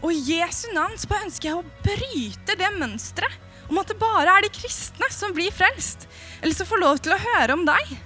Og 0.00 0.14
i 0.14 0.38
Jesu 0.38 0.68
navn 0.72 0.94
så 0.96 1.10
bare 1.10 1.26
ønsker 1.26 1.50
jeg 1.50 1.58
å 1.58 1.66
bryte 1.84 2.56
det 2.58 2.70
mønsteret 2.78 3.44
om 3.68 3.80
at 3.82 3.90
det 3.90 3.98
bare 4.00 4.32
er 4.38 4.46
de 4.46 4.54
kristne 4.54 5.10
som 5.12 5.34
blir 5.36 5.52
frelst, 5.52 6.06
eller 6.40 6.56
som 6.56 6.68
får 6.70 6.80
lov 6.80 7.02
til 7.02 7.12
å 7.12 7.20
høre 7.20 7.58
om 7.58 7.66
deg. 7.68 7.98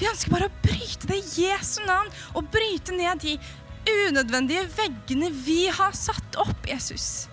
Vi 0.00 0.08
ønsker 0.08 0.32
bare 0.32 0.48
å 0.48 0.60
bryte 0.64 1.08
det 1.10 1.18
i 1.20 1.42
Jesu 1.44 1.82
navn 1.84 2.08
og 2.32 2.48
bryte 2.52 2.94
ned 2.96 3.20
de 3.20 3.34
unødvendige 4.08 4.64
veggene 4.72 5.28
vi 5.44 5.66
har 5.72 5.92
satt 5.96 6.38
opp, 6.40 6.64
Jesus. 6.68 7.26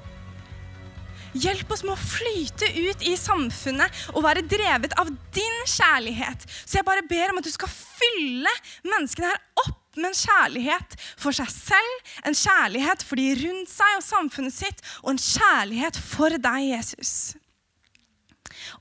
Hjelp 1.38 1.72
oss 1.72 1.84
med 1.86 1.94
å 1.94 2.02
flyte 2.02 2.68
ut 2.76 3.04
i 3.08 3.14
samfunnet 3.20 4.04
og 4.14 4.24
være 4.26 4.44
drevet 4.50 4.96
av 5.00 5.10
din 5.36 5.58
kjærlighet. 5.70 6.44
Så 6.66 6.80
jeg 6.80 6.88
bare 6.88 7.06
ber 7.08 7.32
om 7.32 7.40
at 7.40 7.48
du 7.48 7.54
skal 7.54 7.72
fylle 7.72 8.52
menneskene 8.88 9.32
her 9.32 9.42
opp 9.64 9.84
med 9.98 10.12
en 10.12 10.20
kjærlighet 10.20 10.98
for 11.18 11.36
seg 11.36 11.50
selv, 11.52 12.12
en 12.28 12.36
kjærlighet 12.38 13.04
for 13.06 13.20
de 13.20 13.32
rundt 13.46 13.72
seg 13.72 13.96
og 13.98 14.06
samfunnet 14.06 14.56
sitt, 14.56 14.84
og 15.06 15.16
en 15.16 15.24
kjærlighet 15.24 15.98
for 16.02 16.36
deg, 16.36 16.68
Jesus. 16.74 17.14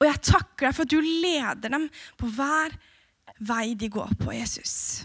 Og 0.00 0.08
jeg 0.08 0.24
takker 0.26 0.68
deg 0.68 0.76
for 0.76 0.84
at 0.88 0.92
du 0.92 1.00
leder 1.00 1.72
dem 1.72 1.88
på 2.18 2.28
hver 2.34 2.74
vei 3.38 3.74
de 3.78 3.90
går 3.92 4.16
på, 4.20 4.32
Jesus. 4.32 5.04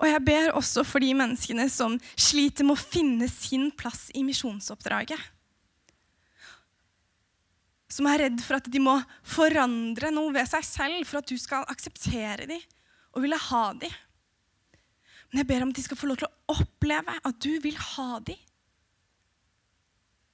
Og 0.00 0.08
jeg 0.08 0.24
ber 0.26 0.54
også 0.56 0.82
for 0.86 1.02
de 1.04 1.12
menneskene 1.16 1.68
som 1.70 1.96
sliter 2.16 2.66
med 2.66 2.76
å 2.76 2.82
finne 2.82 3.28
sin 3.30 3.70
plass 3.76 4.08
i 4.14 4.24
misjonsoppdraget. 4.26 5.30
som 7.94 8.08
er 8.10 8.24
redd 8.24 8.40
for 8.42 8.58
at 8.58 8.66
de 8.72 8.80
må 8.82 8.96
forandre 9.22 10.08
noe 10.10 10.32
ved 10.34 10.48
seg 10.50 10.64
selv 10.66 11.04
for 11.06 11.20
at 11.20 11.28
du 11.30 11.36
skal 11.38 11.66
akseptere 11.70 12.48
dem 12.50 12.62
og 13.14 13.22
ville 13.22 13.38
ha 13.38 13.66
dem. 13.78 13.92
Men 15.30 15.42
jeg 15.42 15.48
ber 15.50 15.62
om 15.62 15.70
at 15.70 15.78
de 15.78 15.84
skal 15.84 16.00
få 16.00 16.08
lov 16.10 16.18
til 16.18 16.26
å 16.26 16.56
oppleve 16.56 17.14
at 17.22 17.38
du 17.44 17.52
vil 17.62 17.78
ha 17.78 18.18
dem. 18.26 18.40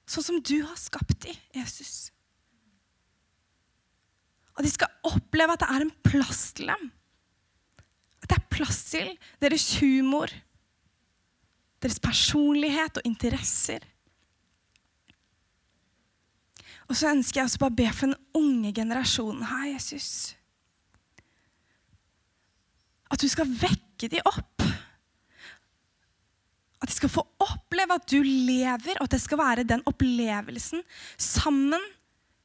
Sånn 0.09 0.25
som 0.25 0.39
du 0.41 0.57
har 0.65 0.79
skapt 0.79 1.19
dem, 1.27 1.37
Jesus. 1.53 2.09
At 4.57 4.65
de 4.65 4.71
skal 4.71 4.91
oppleve 5.07 5.55
at 5.55 5.63
det 5.63 5.69
er 5.71 5.85
en 5.85 5.93
plass 6.05 6.51
til 6.57 6.71
dem. 6.71 6.89
At 8.21 8.29
det 8.29 8.37
er 8.37 8.49
plass 8.53 8.83
til 8.91 9.13
deres 9.41 9.67
humor, 9.79 10.33
deres 11.81 11.99
personlighet 11.99 12.99
og 12.99 13.07
interesser. 13.07 13.85
Og 16.91 16.97
så 16.99 17.13
ønsker 17.13 17.39
jeg 17.39 17.47
også 17.47 17.61
bare 17.61 17.71
å 17.71 17.79
be 17.79 17.87
for 17.95 18.11
den 18.11 18.17
unge 18.35 18.73
generasjonen 18.75 19.45
her, 19.47 19.69
Jesus. 19.71 20.09
At 23.11 23.23
du 23.23 23.29
skal 23.31 23.47
vekke 23.47 24.09
dem 24.11 24.27
opp. 24.27 24.65
At 26.81 26.89
de 26.89 26.95
skal 26.97 27.13
få 27.13 27.23
oppleve 27.39 27.95
at 27.95 28.07
du 28.11 28.19
lever, 28.25 28.97
og 28.97 29.05
at 29.05 29.15
det 29.15 29.21
skal 29.23 29.39
være 29.39 29.67
den 29.69 29.83
opplevelsen 29.87 30.83
sammen 31.15 31.83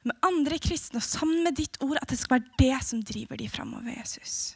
med 0.09 0.25
andre 0.25 0.59
kristne 0.61 1.01
og 1.01 1.05
sammen 1.05 1.43
med 1.45 1.57
ditt 1.59 1.79
ord, 1.83 1.99
at 2.01 2.09
det 2.11 2.19
skal 2.19 2.37
være 2.37 2.61
det 2.61 2.77
som 2.85 3.03
driver 3.05 3.39
dem 3.39 3.51
framover, 3.51 3.91
Jesus. 3.93 4.55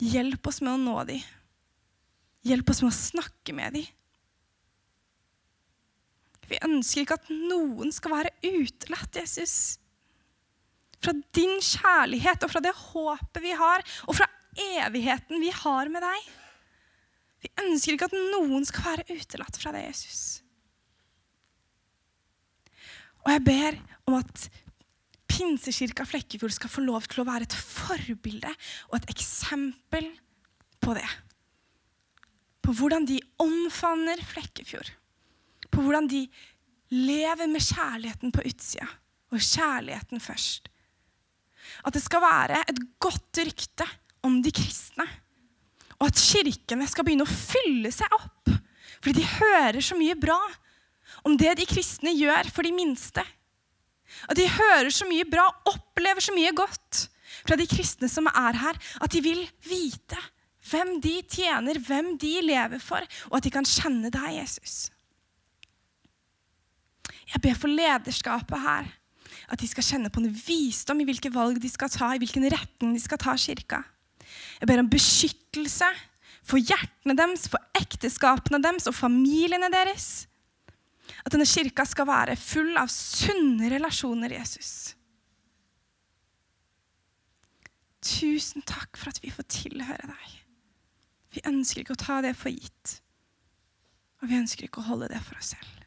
Hjelp 0.00 0.46
oss 0.48 0.60
med 0.64 0.74
å 0.74 0.80
nå 0.80 0.96
dem. 1.10 1.24
Hjelp 2.48 2.72
oss 2.72 2.80
med 2.84 2.92
å 2.92 2.96
snakke 2.96 3.54
med 3.56 3.76
dem. 3.76 3.88
Vi 6.50 6.58
ønsker 6.66 7.04
ikke 7.04 7.18
at 7.20 7.28
noen 7.30 7.92
skal 7.94 8.16
være 8.16 8.32
utelatt, 8.42 9.20
Jesus. 9.20 9.54
Fra 11.00 11.14
din 11.36 11.60
kjærlighet 11.62 12.42
og 12.44 12.52
fra 12.52 12.62
det 12.64 12.74
håpet 12.76 13.44
vi 13.44 13.54
har, 13.56 13.84
og 14.08 14.18
fra 14.18 14.26
evigheten 14.80 15.40
vi 15.40 15.52
har 15.54 15.92
med 15.92 16.02
deg. 16.04 16.30
Vi 17.40 17.52
ønsker 17.64 17.94
ikke 17.94 18.10
at 18.10 18.18
noen 18.34 18.66
skal 18.68 18.88
være 18.90 19.20
utelatt 19.20 19.60
fra 19.60 19.72
det, 19.76 19.86
Jesus. 19.86 20.24
Og 23.24 23.32
jeg 23.34 23.44
ber 23.46 23.78
om 24.08 24.18
at 24.20 24.46
Pinsekirka 25.30 26.04
Flekkefjord 26.08 26.54
skal 26.56 26.72
få 26.72 26.82
lov 26.84 27.06
til 27.08 27.22
å 27.22 27.28
være 27.28 27.46
et 27.46 27.54
forbilde 27.56 28.50
og 28.90 28.96
et 28.98 29.10
eksempel 29.12 30.08
på 30.82 30.96
det. 30.98 31.06
På 32.60 32.74
hvordan 32.76 33.06
de 33.08 33.20
omfavner 33.40 34.20
Flekkefjord 34.26 34.90
på 35.70 35.84
hvordan 35.84 36.08
de 36.10 36.24
lever 36.90 37.46
med 37.50 37.62
kjærligheten 37.62 38.32
på 38.34 38.42
utsida, 38.48 38.88
og 39.30 39.38
kjærligheten 39.38 40.22
først. 40.22 40.66
At 41.86 41.94
det 41.94 42.02
skal 42.02 42.24
være 42.24 42.64
et 42.66 42.80
godt 43.02 43.38
rykte 43.46 43.86
om 44.26 44.40
de 44.42 44.50
kristne. 44.54 45.06
Og 46.00 46.08
at 46.08 46.18
kirkene 46.18 46.88
skal 46.90 47.06
begynne 47.06 47.26
å 47.28 47.30
fylle 47.30 47.92
seg 47.94 48.10
opp. 48.16 48.50
Fordi 49.00 49.20
de 49.20 49.28
hører 49.36 49.80
så 49.84 49.96
mye 49.96 50.16
bra 50.18 50.38
om 51.26 51.36
det 51.38 51.56
de 51.60 51.68
kristne 51.68 52.12
gjør 52.16 52.50
for 52.54 52.66
de 52.66 52.72
minste. 52.74 53.24
At 54.28 54.38
de 54.38 54.48
hører 54.50 54.90
så 54.92 55.06
mye 55.08 55.26
bra, 55.28 55.46
opplever 55.70 56.22
så 56.24 56.34
mye 56.34 56.52
godt 56.56 57.06
fra 57.46 57.56
de 57.58 57.66
kristne 57.70 58.08
som 58.10 58.28
er 58.30 58.58
her, 58.58 58.78
at 59.00 59.12
de 59.12 59.22
vil 59.24 59.42
vite 59.66 60.18
hvem 60.70 60.98
de 61.02 61.16
tjener, 61.30 61.78
hvem 61.82 62.14
de 62.20 62.32
lever 62.44 62.82
for, 62.82 63.04
og 63.30 63.38
at 63.38 63.46
de 63.46 63.52
kan 63.54 63.66
kjenne 63.66 64.10
deg, 64.12 64.34
Jesus. 64.42 64.90
Jeg 67.30 67.42
ber 67.42 67.56
for 67.58 67.70
lederskapet 67.70 68.62
her. 68.62 68.90
At 69.50 69.62
de 69.62 69.66
skal 69.66 69.86
kjenne 69.86 70.10
på 70.12 70.20
en 70.22 70.30
visdom 70.30 71.00
i 71.02 71.06
hvilke 71.08 71.30
valg 71.34 71.58
de 71.62 71.70
skal 71.70 71.90
ta, 71.90 72.12
i 72.14 72.20
hvilken 72.22 72.46
retning 72.52 72.94
de 72.94 73.02
skal 73.02 73.18
ta 73.18 73.34
kirka. 73.38 73.82
Jeg 74.60 74.70
ber 74.70 74.82
om 74.82 74.90
beskyttelse 74.90 75.88
for 76.46 76.62
hjertene 76.62 77.16
deres, 77.18 77.48
for 77.50 77.62
ekteskapene 77.78 78.60
deres 78.62 78.86
og 78.90 78.94
familiene 78.94 79.70
deres. 79.72 80.29
At 81.20 81.34
denne 81.34 81.48
kirka 81.48 81.84
skal 81.88 82.08
være 82.08 82.38
full 82.40 82.76
av 82.80 82.90
sunne 82.92 83.68
relasjoner, 83.72 84.32
Jesus. 84.38 84.94
Tusen 88.00 88.64
takk 88.64 88.96
for 88.96 89.12
at 89.12 89.20
vi 89.22 89.32
får 89.34 89.48
tilhøre 89.52 90.08
deg. 90.08 90.36
Vi 91.36 91.44
ønsker 91.46 91.84
ikke 91.84 91.94
å 91.98 92.00
ta 92.00 92.20
det 92.24 92.32
for 92.38 92.52
gitt. 92.52 92.96
Og 94.20 94.30
vi 94.30 94.40
ønsker 94.40 94.66
ikke 94.66 94.82
å 94.82 94.88
holde 94.88 95.10
det 95.12 95.20
for 95.24 95.38
oss 95.40 95.52
selv. 95.54 95.79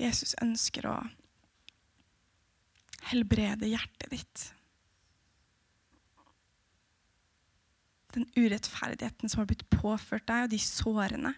Jesus 0.00 0.34
ønsker 0.42 0.88
å 0.90 0.96
helbrede 3.10 3.68
hjertet 3.70 4.10
ditt. 4.10 4.44
Den 8.14 8.26
urettferdigheten 8.36 9.30
som 9.30 9.42
har 9.42 9.50
blitt 9.50 9.66
påført 9.70 10.26
deg, 10.30 10.46
og 10.46 10.54
de 10.54 10.60
sårene 10.62 11.34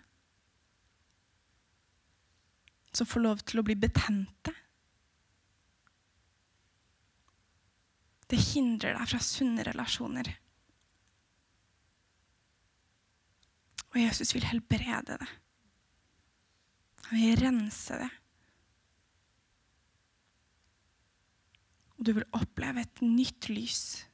som 2.96 3.08
får 3.08 3.24
lov 3.24 3.42
til 3.44 3.60
å 3.60 3.64
bli 3.66 3.76
betente. 3.76 4.52
Det 8.26 8.38
hindrer 8.54 8.96
deg 8.96 9.10
fra 9.10 9.20
sunne 9.22 9.64
relasjoner. 9.66 10.32
Og 13.92 14.00
Jesus 14.00 14.32
vil 14.34 14.48
helbrede 14.48 15.18
det. 15.20 15.28
Han 17.06 17.20
vil 17.20 17.36
rense 17.40 18.00
det. 18.00 18.08
Og 21.96 22.06
du 22.08 22.12
vil 22.18 22.28
oppleve 22.36 22.84
et 22.84 23.02
nytt 23.02 23.48
lys. 23.52 24.04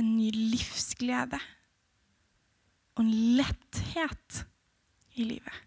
En 0.00 0.16
ny 0.16 0.30
livsglede. 0.32 1.40
Og 2.96 3.04
en 3.04 3.12
letthet 3.38 4.42
i 5.16 5.26
livet. 5.28 5.62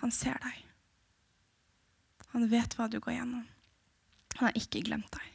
Han 0.00 0.14
ser 0.14 0.38
deg. 0.42 0.62
Han 2.30 2.46
vet 2.50 2.76
hva 2.78 2.86
du 2.88 3.00
går 3.02 3.18
gjennom. 3.18 3.46
Han 4.38 4.48
har 4.48 4.58
ikke 4.58 4.84
glemt 4.86 5.10
deg. 5.12 5.29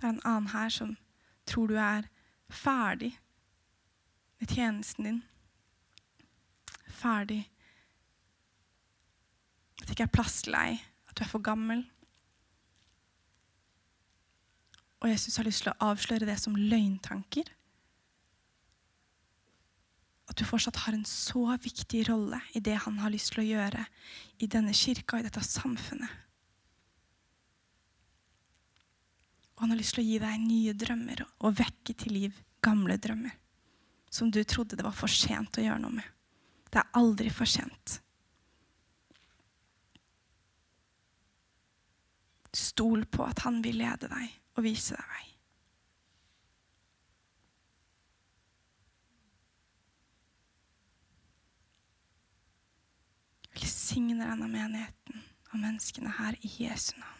Det 0.00 0.06
er 0.06 0.14
en 0.14 0.22
annen 0.24 0.48
her 0.54 0.70
som 0.72 0.94
tror 1.44 1.68
du 1.68 1.76
er 1.76 2.06
ferdig 2.48 3.12
med 4.40 4.48
tjenesten 4.48 5.04
din. 5.04 5.18
Ferdig. 6.88 7.42
At 9.80 9.86
det 9.88 9.96
ikke 9.96 10.06
er 10.08 10.14
plass 10.14 10.40
til 10.46 10.56
deg, 10.56 10.80
at 11.08 11.18
du 11.18 11.24
er 11.24 11.28
for 11.28 11.44
gammel. 11.44 11.84
Og 15.00 15.08
Jesus 15.08 15.36
har 15.36 15.44
lyst 15.48 15.64
til 15.64 15.72
å 15.72 15.90
avsløre 15.92 16.28
det 16.28 16.38
som 16.40 16.56
løgntanker. 16.56 17.52
At 20.30 20.38
du 20.38 20.46
fortsatt 20.48 20.80
har 20.86 20.96
en 20.96 21.04
så 21.08 21.44
viktig 21.60 22.06
rolle 22.08 22.40
i 22.56 22.64
det 22.64 22.78
han 22.86 23.00
har 23.02 23.12
lyst 23.12 23.34
til 23.34 23.44
å 23.44 23.48
gjøre 23.48 23.84
i 24.40 24.48
denne 24.48 24.72
kirka 24.76 25.18
og 25.18 25.24
i 25.24 25.28
dette 25.28 25.44
samfunnet. 25.44 26.29
Og 29.60 29.66
han 29.66 29.74
har 29.74 29.78
lyst 29.82 29.92
til 29.92 30.00
å 30.00 30.08
gi 30.08 30.18
deg 30.22 30.40
nye 30.40 30.72
drømmer 30.72 31.20
og 31.44 31.58
vekke 31.58 31.92
til 31.92 32.14
liv 32.16 32.36
gamle 32.64 32.94
drømmer. 32.96 33.34
Som 34.08 34.30
du 34.32 34.40
trodde 34.48 34.78
det 34.78 34.86
var 34.86 34.96
for 34.96 35.12
sent 35.12 35.58
å 35.60 35.64
gjøre 35.66 35.82
noe 35.82 35.98
med. 35.98 36.06
Det 36.72 36.80
er 36.80 36.96
aldri 36.96 37.28
for 37.28 37.44
sent. 37.44 37.98
Stol 42.56 43.04
på 43.04 43.26
at 43.28 43.44
han 43.44 43.60
vil 43.60 43.82
lede 43.82 44.08
deg 44.08 44.32
og 44.56 44.64
vise 44.64 44.96
deg 44.96 45.12
vei. 45.12 45.28
Velsigne 53.60 54.24
denne 54.24 54.48
menigheten 54.48 55.24
og 55.50 55.56
menneskene 55.60 56.16
her 56.16 56.40
i 56.40 56.56
Jesu 56.64 56.94
navn. 56.96 57.19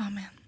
Amen. 0.00 0.43